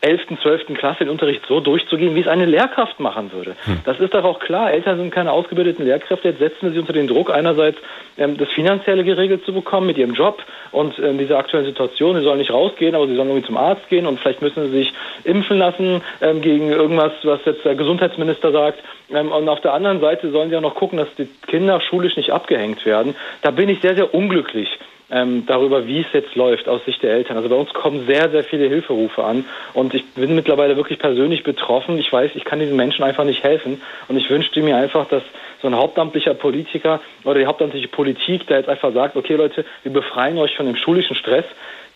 11., 0.00 0.38
12. 0.42 0.74
Klasse 0.74 1.04
den 1.04 1.08
Unterricht 1.08 1.42
so 1.48 1.60
durchzugehen, 1.60 2.14
wie 2.14 2.20
es 2.20 2.28
eine 2.28 2.44
Lehrkraft 2.44 3.00
machen 3.00 3.32
würde. 3.32 3.56
Hm. 3.64 3.80
Das 3.84 3.98
ist 4.00 4.12
doch 4.12 4.24
auch 4.24 4.38
klar. 4.38 4.70
Eltern 4.70 4.98
sind 4.98 5.10
keine 5.10 5.32
ausgebildeten 5.32 5.84
Lehrkräfte. 5.84 6.28
Jetzt 6.28 6.40
setzen 6.40 6.72
sie 6.72 6.78
unter 6.78 6.92
den 6.92 7.06
Druck, 7.06 7.30
einerseits 7.30 7.78
ähm, 8.18 8.36
das 8.36 8.50
Finanzielle 8.50 9.02
geregelt 9.04 9.44
zu 9.44 9.52
bekommen 9.52 9.86
mit 9.86 9.96
ihrem 9.96 10.14
Job 10.14 10.42
und 10.72 10.98
ähm, 10.98 11.16
dieser 11.18 11.38
aktuellen 11.38 11.66
Situation. 11.66 12.16
Sie 12.16 12.22
sollen 12.22 12.38
nicht 12.38 12.52
rausgehen, 12.52 12.94
aber 12.94 13.06
sie 13.06 13.16
sollen 13.16 13.28
irgendwie 13.28 13.46
zum 13.46 13.56
Arzt 13.56 13.88
gehen 13.88 14.06
und 14.06 14.20
vielleicht 14.20 14.42
müssen 14.42 14.66
sie 14.66 14.78
sich 14.78 14.92
impfen 15.24 15.58
lassen 15.58 16.02
ähm, 16.20 16.42
gegen 16.42 16.70
irgendwas, 16.70 17.12
was 17.22 17.40
jetzt 17.46 17.64
der 17.64 17.74
Gesundheitsminister 17.74 18.52
sagt. 18.52 18.80
Ähm, 19.10 19.32
und 19.32 19.48
auf 19.48 19.60
der 19.62 19.72
anderen 19.72 20.00
Seite 20.00 20.30
sollen 20.30 20.50
sie 20.50 20.56
auch 20.56 20.60
noch 20.60 20.74
gucken, 20.74 20.98
dass 20.98 21.08
die 21.16 21.28
Kinder 21.46 21.80
schulisch 21.80 22.16
nicht 22.16 22.30
abgehängt 22.30 22.84
werden. 22.84 23.14
Da 23.42 23.50
bin 23.50 23.68
ich 23.68 23.80
sehr, 23.80 23.94
sehr 23.94 24.12
unglücklich 24.12 24.68
ähm, 25.14 25.44
darüber, 25.46 25.86
wie 25.86 26.00
es 26.00 26.06
jetzt 26.12 26.34
läuft 26.34 26.68
aus 26.68 26.84
Sicht 26.84 27.02
der 27.04 27.12
Eltern. 27.12 27.36
Also 27.36 27.48
bei 27.48 27.54
uns 27.54 27.72
kommen 27.72 28.04
sehr, 28.06 28.30
sehr 28.30 28.42
viele 28.42 28.68
Hilferufe 28.68 29.22
an 29.22 29.44
und 29.72 29.94
ich 29.94 30.04
bin 30.14 30.34
mittlerweile 30.34 30.76
wirklich 30.76 30.98
persönlich 30.98 31.44
betroffen. 31.44 31.96
Ich 31.98 32.12
weiß, 32.12 32.32
ich 32.34 32.44
kann 32.44 32.58
diesen 32.58 32.76
Menschen 32.76 33.04
einfach 33.04 33.24
nicht 33.24 33.44
helfen 33.44 33.80
und 34.08 34.16
ich 34.16 34.28
wünschte 34.28 34.60
mir 34.60 34.76
einfach, 34.76 35.06
dass 35.06 35.22
so 35.62 35.68
ein 35.68 35.76
hauptamtlicher 35.76 36.34
Politiker 36.34 37.00
oder 37.22 37.38
die 37.38 37.46
hauptamtliche 37.46 37.88
Politik 37.88 38.48
da 38.48 38.56
jetzt 38.56 38.68
einfach 38.68 38.92
sagt, 38.92 39.16
okay 39.16 39.36
Leute, 39.36 39.64
wir 39.84 39.92
befreien 39.92 40.36
euch 40.36 40.56
von 40.56 40.66
dem 40.66 40.76
schulischen 40.76 41.14
Stress, 41.14 41.44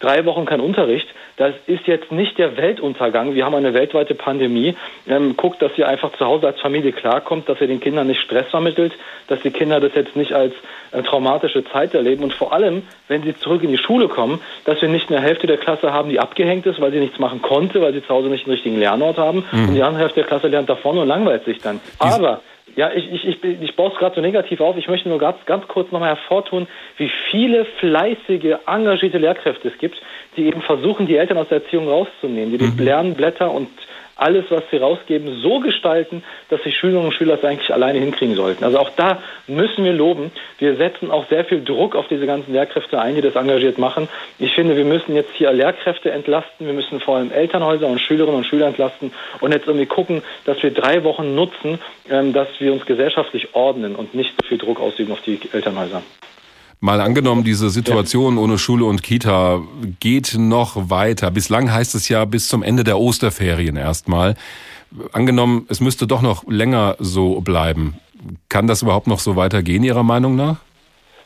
drei 0.00 0.24
Wochen 0.24 0.44
kein 0.44 0.60
Unterricht, 0.60 1.08
das 1.36 1.54
ist 1.66 1.86
jetzt 1.86 2.10
nicht 2.10 2.36
der 2.38 2.56
Weltuntergang. 2.56 3.34
Wir 3.34 3.44
haben 3.44 3.54
eine 3.54 3.72
weltweite 3.74 4.14
Pandemie. 4.14 4.76
Ähm, 5.08 5.36
guckt, 5.36 5.62
dass 5.62 5.70
ihr 5.76 5.88
einfach 5.88 6.12
zu 6.16 6.26
Hause 6.26 6.48
als 6.48 6.60
Familie 6.60 6.92
klarkommt, 6.92 7.48
dass 7.48 7.60
ihr 7.60 7.68
den 7.68 7.80
Kindern 7.80 8.08
nicht 8.08 8.20
Stress 8.20 8.48
vermittelt, 8.48 8.92
dass 9.28 9.40
die 9.40 9.50
Kinder 9.50 9.78
das 9.80 9.94
jetzt 9.94 10.16
nicht 10.16 10.32
als 10.32 10.52
äh, 10.90 11.02
traumatische 11.02 11.64
Zeit 11.64 11.94
erleben 11.94 12.24
und 12.24 12.34
vor 12.34 12.52
allem, 12.52 12.82
wenn 13.06 13.22
sie 13.22 13.36
zurück 13.36 13.62
in 13.62 13.70
die 13.70 13.78
Schule 13.78 14.08
kommen, 14.08 14.40
dass 14.64 14.82
wir 14.82 14.88
nicht 14.88 15.10
eine 15.10 15.20
Hälfte 15.20 15.46
der 15.46 15.58
Klasse 15.58 15.92
haben, 15.92 16.10
die 16.10 16.18
abgehängt 16.18 16.66
ist, 16.66 16.80
weil 16.80 16.92
sie 16.92 17.00
nichts 17.00 17.18
machen 17.18 17.42
konnte, 17.42 17.80
weil 17.80 17.92
sie 17.92 18.02
zu 18.02 18.08
Hause 18.08 18.28
nicht 18.28 18.46
einen 18.46 18.54
richtigen 18.54 18.78
Lernort 18.78 19.18
haben 19.18 19.44
mhm. 19.52 19.68
und 19.68 19.74
die 19.74 19.82
andere 19.82 20.02
Hälfte 20.02 20.20
der 20.20 20.28
Klasse 20.28 20.48
lernt 20.48 20.68
davon 20.68 20.98
und 20.98 21.06
langweilt 21.06 21.44
sich 21.44 21.58
dann. 21.58 21.80
Aber 21.98 22.40
ja, 22.76 22.90
ich, 22.92 23.12
ich, 23.12 23.24
ich, 23.24 23.44
ich 23.44 23.76
baue 23.76 23.90
es 23.92 23.98
gerade 23.98 24.14
so 24.14 24.20
negativ 24.20 24.60
auf. 24.60 24.76
Ich 24.76 24.88
möchte 24.88 25.08
nur 25.08 25.18
ganz, 25.18 25.36
ganz 25.46 25.66
kurz 25.68 25.90
nochmal 25.90 26.10
hervortun, 26.10 26.66
wie 26.96 27.10
viele 27.30 27.64
fleißige, 27.64 28.58
engagierte 28.66 29.18
Lehrkräfte 29.18 29.68
es 29.68 29.78
gibt, 29.78 30.00
die 30.36 30.46
eben 30.46 30.62
versuchen, 30.62 31.06
die 31.06 31.16
Eltern 31.16 31.38
aus 31.38 31.48
der 31.48 31.62
Erziehung 31.62 31.88
rauszunehmen, 31.88 32.56
die 32.56 32.64
mhm. 32.64 32.76
die 32.76 32.84
Lernblätter 32.84 33.50
und 33.50 33.68
alles, 34.18 34.44
was 34.50 34.62
sie 34.70 34.76
rausgeben, 34.76 35.40
so 35.40 35.60
gestalten, 35.60 36.22
dass 36.50 36.60
die 36.62 36.72
Schülerinnen 36.72 37.06
und 37.06 37.14
Schüler 37.14 37.34
es 37.34 37.44
eigentlich 37.44 37.72
alleine 37.72 37.98
hinkriegen 37.98 38.34
sollten. 38.34 38.64
Also 38.64 38.78
auch 38.78 38.90
da 38.90 39.22
müssen 39.46 39.84
wir 39.84 39.92
loben. 39.92 40.30
Wir 40.58 40.76
setzen 40.76 41.10
auch 41.10 41.28
sehr 41.28 41.44
viel 41.44 41.64
Druck 41.64 41.96
auf 41.96 42.08
diese 42.08 42.26
ganzen 42.26 42.52
Lehrkräfte 42.52 43.00
ein, 43.00 43.14
die 43.14 43.20
das 43.20 43.36
engagiert 43.36 43.78
machen. 43.78 44.08
Ich 44.38 44.54
finde, 44.54 44.76
wir 44.76 44.84
müssen 44.84 45.14
jetzt 45.14 45.32
hier 45.34 45.52
Lehrkräfte 45.52 46.10
entlasten. 46.10 46.66
Wir 46.66 46.74
müssen 46.74 47.00
vor 47.00 47.16
allem 47.16 47.32
Elternhäuser 47.32 47.86
und 47.86 48.00
Schülerinnen 48.00 48.36
und 48.36 48.44
Schüler 48.44 48.66
entlasten 48.66 49.12
und 49.40 49.52
jetzt 49.52 49.66
irgendwie 49.66 49.86
gucken, 49.86 50.22
dass 50.44 50.62
wir 50.62 50.72
drei 50.72 51.04
Wochen 51.04 51.34
nutzen, 51.34 51.78
ähm, 52.10 52.32
dass 52.32 52.48
wir 52.58 52.72
uns 52.72 52.84
gesellschaftlich 52.86 53.54
ordnen 53.54 53.94
und 53.94 54.14
nicht 54.14 54.32
so 54.40 54.46
viel 54.46 54.58
Druck 54.58 54.80
ausüben 54.80 55.12
auf 55.12 55.20
die 55.22 55.40
Elternhäuser. 55.52 56.02
Mal 56.80 57.00
angenommen, 57.00 57.42
diese 57.42 57.70
Situation 57.70 58.38
ohne 58.38 58.56
Schule 58.56 58.84
und 58.84 59.02
Kita 59.02 59.62
geht 59.98 60.36
noch 60.38 60.90
weiter. 60.90 61.32
Bislang 61.32 61.72
heißt 61.72 61.96
es 61.96 62.08
ja 62.08 62.24
bis 62.24 62.46
zum 62.46 62.62
Ende 62.62 62.84
der 62.84 63.00
Osterferien 63.00 63.76
erstmal. 63.76 64.36
Angenommen, 65.12 65.66
es 65.68 65.80
müsste 65.80 66.06
doch 66.06 66.22
noch 66.22 66.46
länger 66.46 66.94
so 67.00 67.40
bleiben. 67.40 67.98
Kann 68.48 68.68
das 68.68 68.82
überhaupt 68.82 69.08
noch 69.08 69.18
so 69.18 69.34
weitergehen, 69.34 69.82
Ihrer 69.82 70.04
Meinung 70.04 70.36
nach? 70.36 70.58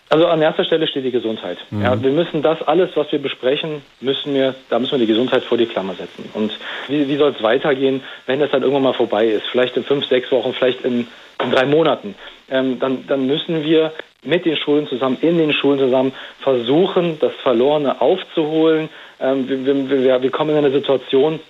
Also 0.09 0.27
an 0.27 0.41
erster 0.41 0.65
Stelle 0.65 0.87
steht 0.87 1.05
die 1.05 1.11
Gesundheit. 1.11 1.59
Mhm. 1.71 1.83
Ja, 1.83 2.03
wir 2.03 2.11
müssen 2.13 2.43
das 2.43 2.63
alles, 2.63 2.91
was 2.97 3.13
wir 3.13 3.19
besprechen, 3.19 3.83
müssen 4.01 4.35
wir, 4.35 4.55
da 4.71 4.79
müssen 4.79 4.93
wir 4.93 4.99
die 4.99 5.07
Gesundheit 5.07 5.43
vor 5.43 5.59
die 5.59 5.67
Klammer 5.67 5.95
setzen. 5.95 6.31
Und 6.33 6.53
wie, 6.89 7.09
wie 7.09 7.17
soll 7.17 7.35
es 7.37 7.43
weitergehen, 7.43 8.03
wenn 8.27 8.41
das 8.41 8.51
dann 8.51 8.63
irgendwann 8.63 8.85
mal 8.85 8.95
vorbei 8.95 9.27
ist? 9.27 9.45
Vielleicht 9.51 9.77
in 9.77 9.85
fünf, 9.85 10.07
sechs 10.07 10.31
Wochen, 10.33 10.55
vielleicht 10.55 10.83
in, 10.83 11.09
in 11.43 11.51
drei 11.51 11.67
Monaten. 11.67 12.15
Ähm, 12.51 12.79
dann, 12.79 13.07
dann 13.07 13.27
müssen 13.27 13.65
wir 13.65 13.93
mit 14.25 14.45
den 14.45 14.57
Schulen 14.57 14.87
zusammen, 14.87 15.19
in 15.21 15.39
den 15.39 15.53
Schulen 15.53 15.79
zusammen 15.79 16.13
versuchen, 16.41 17.19
das 17.21 17.33
Verlorene 17.43 18.01
aufzuholen. 18.01 18.89
Ähm, 19.21 19.49
wir, 19.49 20.05
wir, 20.05 20.23
wir, 20.23 20.31
kommen 20.31 20.51
in 20.51 20.57
eine 20.57 20.71
Situation, 20.71 21.41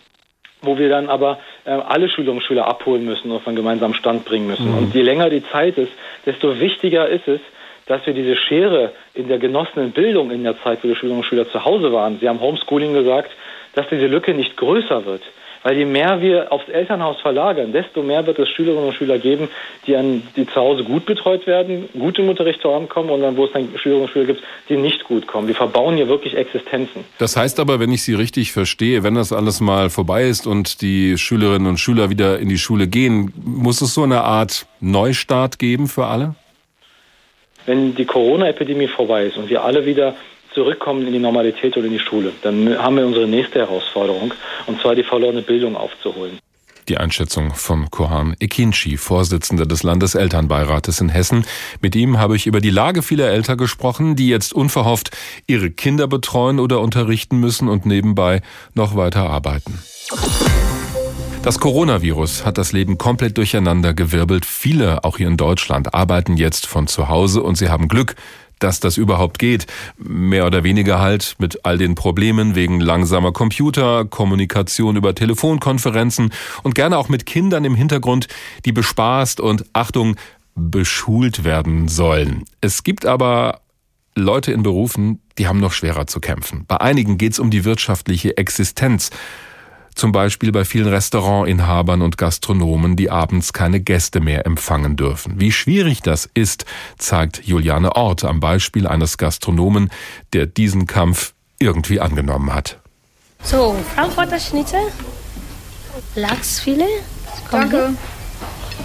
wo 0.62 0.78
wir 0.78 0.88
dann 0.88 1.08
aber 1.08 1.38
äh, 1.64 1.70
alle 1.70 2.08
Schülerinnen 2.08 2.38
und 2.38 2.46
Schüler 2.46 2.66
abholen 2.66 3.04
müssen 3.04 3.30
und 3.30 3.36
auf 3.36 3.46
einen 3.46 3.56
gemeinsamen 3.56 3.94
Stand 3.94 4.24
bringen 4.24 4.46
müssen. 4.46 4.70
Mhm. 4.70 4.78
Und 4.78 4.94
je 4.94 5.02
länger 5.02 5.28
die 5.28 5.44
Zeit 5.44 5.76
ist, 5.76 5.92
desto 6.24 6.58
wichtiger 6.60 7.08
ist 7.08 7.28
es, 7.28 7.40
dass 7.86 8.06
wir 8.06 8.14
diese 8.14 8.36
Schere 8.36 8.92
in 9.12 9.28
der 9.28 9.38
genossenen 9.38 9.90
Bildung 9.90 10.30
in 10.30 10.44
der 10.44 10.60
Zeit, 10.62 10.78
wo 10.82 10.88
die 10.88 10.94
Schülerinnen 10.94 11.22
und 11.22 11.26
Schüler 11.26 11.50
zu 11.50 11.64
Hause 11.64 11.92
waren, 11.92 12.18
Sie 12.20 12.28
haben 12.28 12.40
Homeschooling 12.40 12.94
gesagt, 12.94 13.30
dass 13.74 13.88
diese 13.88 14.06
Lücke 14.06 14.34
nicht 14.34 14.56
größer 14.56 15.04
wird. 15.04 15.22
Weil 15.62 15.76
je 15.76 15.84
mehr 15.84 16.20
wir 16.20 16.52
aufs 16.52 16.68
Elternhaus 16.68 17.20
verlagern, 17.20 17.72
desto 17.72 18.02
mehr 18.02 18.26
wird 18.26 18.38
es 18.38 18.48
Schülerinnen 18.48 18.88
und 18.88 18.94
Schüler 18.94 19.18
geben, 19.18 19.48
die, 19.86 19.96
an, 19.96 20.22
die 20.34 20.46
zu 20.46 20.56
Hause 20.56 20.82
gut 20.82 21.06
betreut 21.06 21.46
werden, 21.46 21.88
gut 21.98 22.18
im 22.18 22.28
Unterricht 22.28 22.60
zu 22.60 22.72
haben 22.72 22.88
kommen 22.88 23.10
und 23.10 23.20
dann, 23.20 23.36
wo 23.36 23.44
es 23.44 23.52
dann 23.52 23.68
Schülerinnen 23.76 24.06
und 24.06 24.12
Schüler 24.12 24.26
gibt, 24.26 24.42
die 24.68 24.76
nicht 24.76 25.04
gut 25.04 25.26
kommen. 25.26 25.46
Wir 25.46 25.54
verbauen 25.54 25.96
hier 25.96 26.08
wirklich 26.08 26.36
Existenzen. 26.36 27.04
Das 27.18 27.36
heißt 27.36 27.60
aber, 27.60 27.78
wenn 27.78 27.92
ich 27.92 28.02
Sie 28.02 28.14
richtig 28.14 28.52
verstehe, 28.52 29.02
wenn 29.04 29.14
das 29.14 29.32
alles 29.32 29.60
mal 29.60 29.90
vorbei 29.90 30.24
ist 30.24 30.46
und 30.46 30.82
die 30.82 31.16
Schülerinnen 31.16 31.68
und 31.68 31.78
Schüler 31.78 32.10
wieder 32.10 32.38
in 32.38 32.48
die 32.48 32.58
Schule 32.58 32.88
gehen, 32.88 33.32
muss 33.44 33.80
es 33.82 33.94
so 33.94 34.02
eine 34.02 34.22
Art 34.22 34.66
Neustart 34.80 35.58
geben 35.58 35.86
für 35.86 36.06
alle? 36.06 36.34
Wenn 37.66 37.94
die 37.94 38.04
Corona-Epidemie 38.04 38.88
vorbei 38.88 39.26
ist 39.26 39.36
und 39.36 39.48
wir 39.48 39.62
alle 39.62 39.86
wieder 39.86 40.16
zurückkommen 40.54 41.06
in 41.06 41.12
die 41.12 41.18
Normalität 41.18 41.76
oder 41.76 41.86
in 41.86 41.92
die 41.92 41.98
Schule. 41.98 42.32
Dann 42.42 42.78
haben 42.78 42.96
wir 42.96 43.06
unsere 43.06 43.26
nächste 43.26 43.60
Herausforderung, 43.60 44.34
und 44.66 44.80
zwar 44.80 44.94
die 44.94 45.04
verlorene 45.04 45.42
Bildung 45.42 45.76
aufzuholen. 45.76 46.38
Die 46.88 46.98
Einschätzung 46.98 47.54
von 47.54 47.90
Kohan 47.90 48.34
Ekinci, 48.40 48.96
Vorsitzender 48.96 49.66
des 49.66 49.84
Landeselternbeirates 49.84 51.00
in 51.00 51.10
Hessen. 51.10 51.46
Mit 51.80 51.94
ihm 51.94 52.18
habe 52.18 52.34
ich 52.34 52.46
über 52.46 52.60
die 52.60 52.70
Lage 52.70 53.02
vieler 53.02 53.28
Eltern 53.28 53.56
gesprochen, 53.56 54.16
die 54.16 54.28
jetzt 54.28 54.52
unverhofft 54.52 55.16
ihre 55.46 55.70
Kinder 55.70 56.08
betreuen 56.08 56.58
oder 56.58 56.80
unterrichten 56.80 57.38
müssen 57.38 57.68
und 57.68 57.86
nebenbei 57.86 58.42
noch 58.74 58.96
weiter 58.96 59.30
arbeiten. 59.30 59.78
Das 61.44 61.58
Coronavirus 61.58 62.44
hat 62.44 62.58
das 62.58 62.72
Leben 62.72 62.98
komplett 62.98 63.36
durcheinander 63.36 63.94
gewirbelt. 63.94 64.44
Viele, 64.44 65.04
auch 65.04 65.18
hier 65.18 65.28
in 65.28 65.36
Deutschland, 65.36 65.94
arbeiten 65.94 66.36
jetzt 66.36 66.66
von 66.66 66.86
zu 66.88 67.08
Hause 67.08 67.42
und 67.42 67.56
sie 67.56 67.68
haben 67.68 67.88
Glück, 67.88 68.16
dass 68.62 68.80
das 68.80 68.96
überhaupt 68.96 69.38
geht. 69.38 69.66
Mehr 69.96 70.46
oder 70.46 70.64
weniger 70.64 71.00
halt 71.00 71.36
mit 71.38 71.64
all 71.64 71.78
den 71.78 71.94
Problemen 71.94 72.54
wegen 72.54 72.80
langsamer 72.80 73.32
Computer, 73.32 74.04
Kommunikation 74.04 74.96
über 74.96 75.14
Telefonkonferenzen 75.14 76.32
und 76.62 76.74
gerne 76.74 76.98
auch 76.98 77.08
mit 77.08 77.26
Kindern 77.26 77.64
im 77.64 77.74
Hintergrund, 77.74 78.28
die 78.64 78.72
bespaßt 78.72 79.40
und 79.40 79.64
Achtung, 79.72 80.16
beschult 80.54 81.44
werden 81.44 81.88
sollen. 81.88 82.44
Es 82.60 82.82
gibt 82.82 83.06
aber 83.06 83.62
Leute 84.14 84.52
in 84.52 84.62
Berufen, 84.62 85.20
die 85.38 85.48
haben 85.48 85.60
noch 85.60 85.72
schwerer 85.72 86.06
zu 86.06 86.20
kämpfen. 86.20 86.64
Bei 86.68 86.80
einigen 86.80 87.16
geht 87.16 87.32
es 87.32 87.38
um 87.38 87.50
die 87.50 87.64
wirtschaftliche 87.64 88.36
Existenz. 88.36 89.10
Zum 89.94 90.12
Beispiel 90.12 90.52
bei 90.52 90.64
vielen 90.64 90.88
Restaurantinhabern 90.88 92.02
und 92.02 92.18
Gastronomen, 92.18 92.96
die 92.96 93.10
abends 93.10 93.52
keine 93.52 93.80
Gäste 93.80 94.20
mehr 94.20 94.46
empfangen 94.46 94.96
dürfen. 94.96 95.40
Wie 95.40 95.52
schwierig 95.52 96.02
das 96.02 96.28
ist, 96.34 96.64
zeigt 96.98 97.44
Juliane 97.44 97.94
Ort 97.94 98.24
am 98.24 98.40
Beispiel 98.40 98.86
eines 98.86 99.18
Gastronomen, 99.18 99.90
der 100.32 100.46
diesen 100.46 100.86
Kampf 100.86 101.34
irgendwie 101.58 102.00
angenommen 102.00 102.52
hat. 102.52 102.78
So, 103.42 103.76
Frankfurter 103.94 104.38
Schnitzel, 104.38 104.80
Lachsfilet. 106.14 106.86
Danke. 107.50 107.94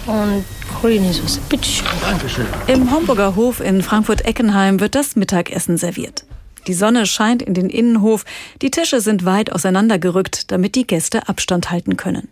Und 0.06 0.44
Corinisauce. 0.80 1.38
Bitteschön. 1.48 1.86
Dankeschön. 2.00 2.46
Im 2.66 2.90
Homburger 2.90 3.34
Hof 3.36 3.60
in 3.60 3.82
Frankfurt-Eckenheim 3.82 4.80
wird 4.80 4.94
das 4.94 5.16
Mittagessen 5.16 5.76
serviert. 5.76 6.24
Die 6.66 6.74
Sonne 6.74 7.06
scheint 7.06 7.42
in 7.42 7.54
den 7.54 7.70
Innenhof, 7.70 8.24
die 8.62 8.70
Tische 8.70 9.00
sind 9.00 9.24
weit 9.24 9.52
auseinandergerückt, 9.52 10.50
damit 10.50 10.74
die 10.74 10.86
Gäste 10.86 11.28
Abstand 11.28 11.70
halten 11.70 11.96
können. 11.96 12.28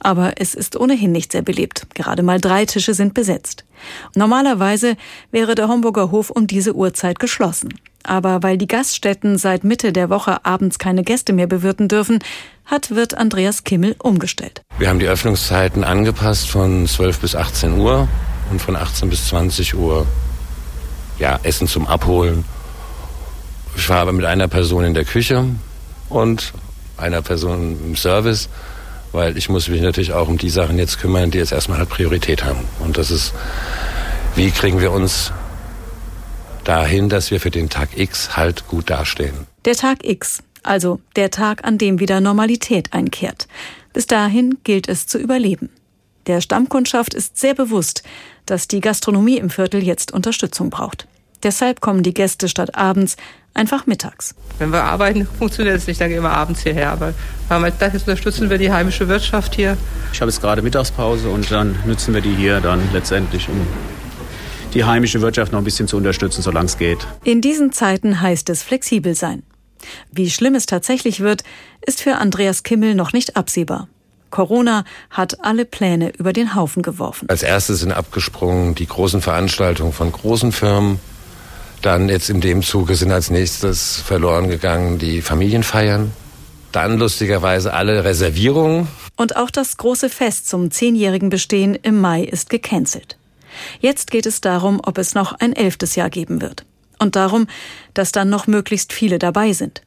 Aber 0.00 0.34
es 0.36 0.54
ist 0.54 0.78
ohnehin 0.78 1.12
nicht 1.12 1.32
sehr 1.32 1.42
belebt. 1.42 1.86
Gerade 1.94 2.22
mal 2.22 2.40
drei 2.40 2.66
Tische 2.66 2.94
sind 2.94 3.14
besetzt. 3.14 3.64
Normalerweise 4.14 4.96
wäre 5.30 5.54
der 5.54 5.68
Homburger 5.68 6.10
Hof 6.10 6.30
um 6.30 6.46
diese 6.46 6.74
Uhrzeit 6.74 7.18
geschlossen. 7.18 7.74
Aber 8.04 8.42
weil 8.42 8.58
die 8.58 8.66
Gaststätten 8.66 9.38
seit 9.38 9.62
Mitte 9.62 9.92
der 9.92 10.10
Woche 10.10 10.44
abends 10.44 10.78
keine 10.78 11.04
Gäste 11.04 11.32
mehr 11.32 11.46
bewirten 11.46 11.86
dürfen, 11.86 12.18
hat 12.64 12.90
Wirt 12.90 13.14
Andreas 13.14 13.64
Kimmel 13.64 13.94
umgestellt. 13.98 14.62
Wir 14.78 14.88
haben 14.88 14.98
die 14.98 15.06
Öffnungszeiten 15.06 15.84
angepasst 15.84 16.48
von 16.48 16.86
12 16.86 17.20
bis 17.20 17.36
18 17.36 17.78
Uhr 17.78 18.08
und 18.50 18.60
von 18.60 18.74
18 18.74 19.08
bis 19.08 19.28
20 19.28 19.74
Uhr 19.74 20.06
ja, 21.18 21.38
Essen 21.44 21.68
zum 21.68 21.86
Abholen 21.86 22.44
ich 23.76 23.88
war 23.88 23.98
aber 23.98 24.12
mit 24.12 24.24
einer 24.24 24.48
Person 24.48 24.84
in 24.84 24.94
der 24.94 25.04
Küche 25.04 25.44
und 26.08 26.52
einer 26.96 27.22
Person 27.22 27.78
im 27.84 27.96
Service, 27.96 28.48
weil 29.12 29.36
ich 29.36 29.48
muss 29.48 29.68
mich 29.68 29.82
natürlich 29.82 30.12
auch 30.12 30.28
um 30.28 30.38
die 30.38 30.50
Sachen 30.50 30.78
jetzt 30.78 30.98
kümmern, 31.00 31.30
die 31.30 31.38
jetzt 31.38 31.52
erstmal 31.52 31.78
halt 31.78 31.88
Priorität 31.88 32.44
haben. 32.44 32.60
Und 32.80 32.98
das 32.98 33.10
ist, 33.10 33.32
wie 34.36 34.50
kriegen 34.50 34.80
wir 34.80 34.92
uns 34.92 35.32
dahin, 36.64 37.08
dass 37.08 37.30
wir 37.30 37.40
für 37.40 37.50
den 37.50 37.68
Tag 37.68 37.96
X 37.96 38.36
halt 38.36 38.68
gut 38.68 38.90
dastehen. 38.90 39.46
Der 39.64 39.74
Tag 39.74 40.04
X. 40.04 40.42
Also 40.62 41.00
der 41.16 41.30
Tag, 41.30 41.64
an 41.64 41.76
dem 41.76 41.98
wieder 41.98 42.20
Normalität 42.20 42.92
einkehrt. 42.92 43.48
Bis 43.92 44.06
dahin 44.06 44.58
gilt 44.62 44.88
es 44.88 45.06
zu 45.06 45.18
überleben. 45.18 45.70
Der 46.26 46.40
Stammkundschaft 46.40 47.14
ist 47.14 47.36
sehr 47.36 47.54
bewusst, 47.54 48.04
dass 48.46 48.68
die 48.68 48.80
Gastronomie 48.80 49.38
im 49.38 49.50
Viertel 49.50 49.82
jetzt 49.82 50.12
Unterstützung 50.12 50.70
braucht. 50.70 51.08
Deshalb 51.42 51.80
kommen 51.80 52.02
die 52.02 52.14
Gäste 52.14 52.48
statt 52.48 52.76
abends 52.76 53.16
einfach 53.54 53.86
mittags. 53.86 54.34
Wenn 54.58 54.72
wir 54.72 54.84
arbeiten, 54.84 55.26
funktioniert 55.38 55.76
es 55.76 55.86
nicht, 55.86 56.00
dann 56.00 56.10
gehen 56.10 56.22
wir 56.22 56.30
abends 56.30 56.62
hierher. 56.62 56.90
Aber 56.90 57.68
jetzt 57.68 58.08
unterstützen 58.08 58.50
wir 58.50 58.58
die 58.58 58.72
heimische 58.72 59.08
Wirtschaft 59.08 59.54
hier. 59.54 59.76
Ich 60.12 60.20
habe 60.20 60.30
jetzt 60.30 60.40
gerade 60.40 60.62
Mittagspause 60.62 61.28
und 61.28 61.50
dann 61.50 61.78
nutzen 61.86 62.14
wir 62.14 62.20
die 62.20 62.34
hier 62.34 62.60
dann 62.60 62.80
letztendlich, 62.92 63.48
um 63.48 63.66
die 64.74 64.84
heimische 64.84 65.20
Wirtschaft 65.20 65.52
noch 65.52 65.58
ein 65.58 65.64
bisschen 65.64 65.88
zu 65.88 65.96
unterstützen, 65.96 66.42
solange 66.42 66.66
es 66.66 66.78
geht. 66.78 67.06
In 67.24 67.40
diesen 67.40 67.72
Zeiten 67.72 68.20
heißt 68.20 68.48
es 68.50 68.62
flexibel 68.62 69.14
sein. 69.14 69.42
Wie 70.10 70.30
schlimm 70.30 70.54
es 70.54 70.66
tatsächlich 70.66 71.20
wird, 71.20 71.42
ist 71.84 72.02
für 72.02 72.16
Andreas 72.16 72.62
Kimmel 72.62 72.94
noch 72.94 73.12
nicht 73.12 73.36
absehbar. 73.36 73.88
Corona 74.30 74.84
hat 75.10 75.44
alle 75.44 75.64
Pläne 75.64 76.12
über 76.16 76.32
den 76.32 76.54
Haufen 76.54 76.82
geworfen. 76.82 77.28
Als 77.28 77.42
erstes 77.42 77.80
sind 77.80 77.92
abgesprungen 77.92 78.74
die 78.74 78.86
großen 78.86 79.20
Veranstaltungen 79.20 79.92
von 79.92 80.10
großen 80.10 80.52
Firmen. 80.52 80.98
Dann 81.82 82.08
jetzt 82.08 82.30
in 82.30 82.40
dem 82.40 82.62
Zuge 82.62 82.94
sind 82.94 83.10
als 83.10 83.30
nächstes 83.30 83.96
verloren 83.96 84.48
gegangen 84.48 84.98
die 84.98 85.20
Familienfeiern. 85.20 86.12
Dann 86.70 86.96
lustigerweise 86.96 87.74
alle 87.74 88.04
Reservierungen. 88.04 88.86
Und 89.16 89.36
auch 89.36 89.50
das 89.50 89.76
große 89.76 90.08
Fest 90.08 90.48
zum 90.48 90.70
zehnjährigen 90.70 91.28
Bestehen 91.28 91.74
im 91.74 92.00
Mai 92.00 92.22
ist 92.22 92.50
gecancelt. 92.50 93.18
Jetzt 93.80 94.12
geht 94.12 94.26
es 94.26 94.40
darum, 94.40 94.80
ob 94.82 94.96
es 94.96 95.14
noch 95.14 95.32
ein 95.32 95.54
elftes 95.54 95.96
Jahr 95.96 96.08
geben 96.08 96.40
wird. 96.40 96.64
Und 97.00 97.16
darum, 97.16 97.48
dass 97.94 98.12
dann 98.12 98.30
noch 98.30 98.46
möglichst 98.46 98.92
viele 98.92 99.18
dabei 99.18 99.52
sind. 99.52 99.82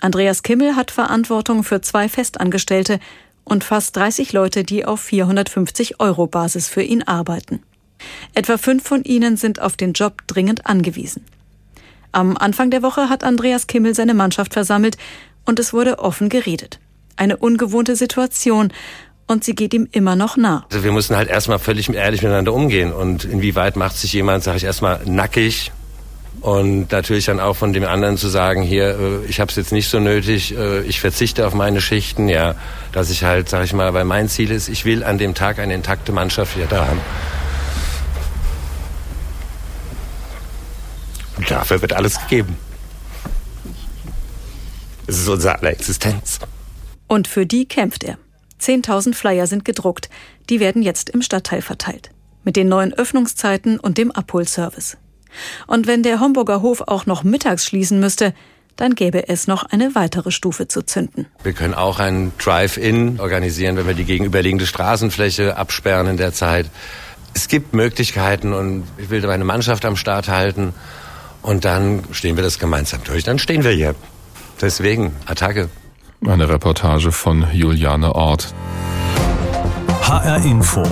Andreas 0.00 0.42
Kimmel 0.42 0.76
hat 0.76 0.90
Verantwortung 0.90 1.64
für 1.64 1.80
zwei 1.80 2.10
Festangestellte 2.10 3.00
und 3.44 3.64
fast 3.64 3.96
30 3.96 4.34
Leute, 4.34 4.64
die 4.64 4.84
auf 4.84 5.00
450 5.00 5.98
Euro 5.98 6.26
Basis 6.26 6.68
für 6.68 6.82
ihn 6.82 7.02
arbeiten. 7.02 7.62
Etwa 8.34 8.58
fünf 8.58 8.86
von 8.86 9.02
ihnen 9.02 9.38
sind 9.38 9.60
auf 9.60 9.76
den 9.76 9.94
Job 9.94 10.22
dringend 10.26 10.66
angewiesen. 10.66 11.24
Am 12.12 12.36
Anfang 12.36 12.70
der 12.70 12.82
Woche 12.82 13.08
hat 13.08 13.24
Andreas 13.24 13.66
Kimmel 13.66 13.94
seine 13.94 14.14
Mannschaft 14.14 14.54
versammelt 14.54 14.96
und 15.44 15.58
es 15.58 15.72
wurde 15.72 15.98
offen 15.98 16.28
geredet. 16.28 16.78
Eine 17.16 17.36
ungewohnte 17.36 17.96
Situation 17.96 18.72
und 19.26 19.44
sie 19.44 19.54
geht 19.54 19.74
ihm 19.74 19.88
immer 19.92 20.16
noch 20.16 20.36
nah. 20.36 20.64
Also 20.70 20.84
wir 20.84 20.92
müssen 20.92 21.16
halt 21.16 21.28
erstmal 21.28 21.58
völlig 21.58 21.92
ehrlich 21.92 22.22
miteinander 22.22 22.52
umgehen 22.52 22.92
und 22.92 23.24
inwieweit 23.24 23.76
macht 23.76 23.96
sich 23.96 24.12
jemand, 24.12 24.42
sage 24.42 24.56
ich 24.56 24.64
erstmal, 24.64 25.00
nackig 25.04 25.70
und 26.40 26.92
natürlich 26.92 27.26
dann 27.26 27.40
auch 27.40 27.56
von 27.56 27.72
dem 27.72 27.84
anderen 27.84 28.16
zu 28.16 28.28
sagen, 28.28 28.62
hier, 28.62 28.98
äh, 28.98 29.26
ich 29.28 29.40
habe 29.40 29.50
es 29.50 29.56
jetzt 29.56 29.72
nicht 29.72 29.88
so 29.88 29.98
nötig, 29.98 30.56
äh, 30.56 30.82
ich 30.82 31.00
verzichte 31.00 31.46
auf 31.46 31.54
meine 31.54 31.80
Schichten, 31.80 32.28
ja, 32.28 32.54
dass 32.92 33.10
ich 33.10 33.24
halt, 33.24 33.48
sage 33.48 33.64
ich 33.64 33.72
mal, 33.72 33.92
weil 33.92 34.04
mein 34.04 34.28
Ziel 34.28 34.50
ist, 34.50 34.68
ich 34.68 34.84
will 34.84 35.02
an 35.02 35.18
dem 35.18 35.34
Tag 35.34 35.58
eine 35.58 35.74
intakte 35.74 36.12
Mannschaft 36.12 36.56
wieder 36.56 36.66
da 36.66 36.86
haben. 36.86 37.00
Dafür 41.46 41.80
wird 41.82 41.92
alles 41.92 42.20
gegeben. 42.20 42.56
Es 45.06 45.18
ist 45.18 45.28
unsere 45.28 45.58
aller 45.58 45.70
Existenz. 45.70 46.38
Und 47.06 47.28
für 47.28 47.46
die 47.46 47.66
kämpft 47.66 48.04
er. 48.04 48.18
10.000 48.60 49.14
Flyer 49.14 49.46
sind 49.46 49.64
gedruckt. 49.64 50.10
Die 50.50 50.60
werden 50.60 50.82
jetzt 50.82 51.10
im 51.10 51.22
Stadtteil 51.22 51.62
verteilt. 51.62 52.10
Mit 52.44 52.56
den 52.56 52.68
neuen 52.68 52.92
Öffnungszeiten 52.92 53.80
und 53.80 53.98
dem 53.98 54.10
Abholservice. 54.10 54.98
Und 55.66 55.86
wenn 55.86 56.02
der 56.02 56.20
Homburger 56.20 56.62
Hof 56.62 56.82
auch 56.86 57.06
noch 57.06 57.24
mittags 57.24 57.64
schließen 57.64 58.00
müsste, 58.00 58.34
dann 58.76 58.94
gäbe 58.94 59.28
es 59.28 59.46
noch 59.46 59.64
eine 59.64 59.94
weitere 59.94 60.30
Stufe 60.30 60.68
zu 60.68 60.82
zünden. 60.82 61.26
Wir 61.42 61.52
können 61.52 61.74
auch 61.74 61.98
ein 61.98 62.32
Drive-In 62.38 63.18
organisieren, 63.18 63.76
wenn 63.76 63.86
wir 63.86 63.94
die 63.94 64.04
gegenüberliegende 64.04 64.66
Straßenfläche 64.66 65.56
absperren 65.56 66.06
in 66.06 66.16
der 66.16 66.32
Zeit. 66.32 66.66
Es 67.34 67.48
gibt 67.48 67.74
Möglichkeiten 67.74 68.52
und 68.52 68.84
ich 68.98 69.10
will 69.10 69.26
meine 69.26 69.44
Mannschaft 69.44 69.84
am 69.84 69.96
Start 69.96 70.28
halten 70.28 70.74
und 71.48 71.64
dann 71.64 72.02
stehen 72.12 72.36
wir 72.36 72.42
das 72.42 72.58
gemeinsam 72.58 73.00
durch. 73.04 73.24
Dann 73.24 73.38
stehen 73.38 73.64
wir 73.64 73.70
hier. 73.70 73.94
Deswegen, 74.60 75.16
Attacke. 75.24 75.70
Eine 76.26 76.46
Reportage 76.46 77.10
von 77.10 77.46
Juliane 77.52 78.14
Ort. 78.14 78.52
HR 80.02 80.44
Info. 80.44 80.82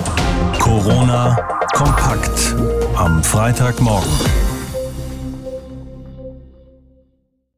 Corona 0.59 1.37
kompakt 1.73 2.55
am 2.95 3.23
Freitagmorgen. 3.23 4.46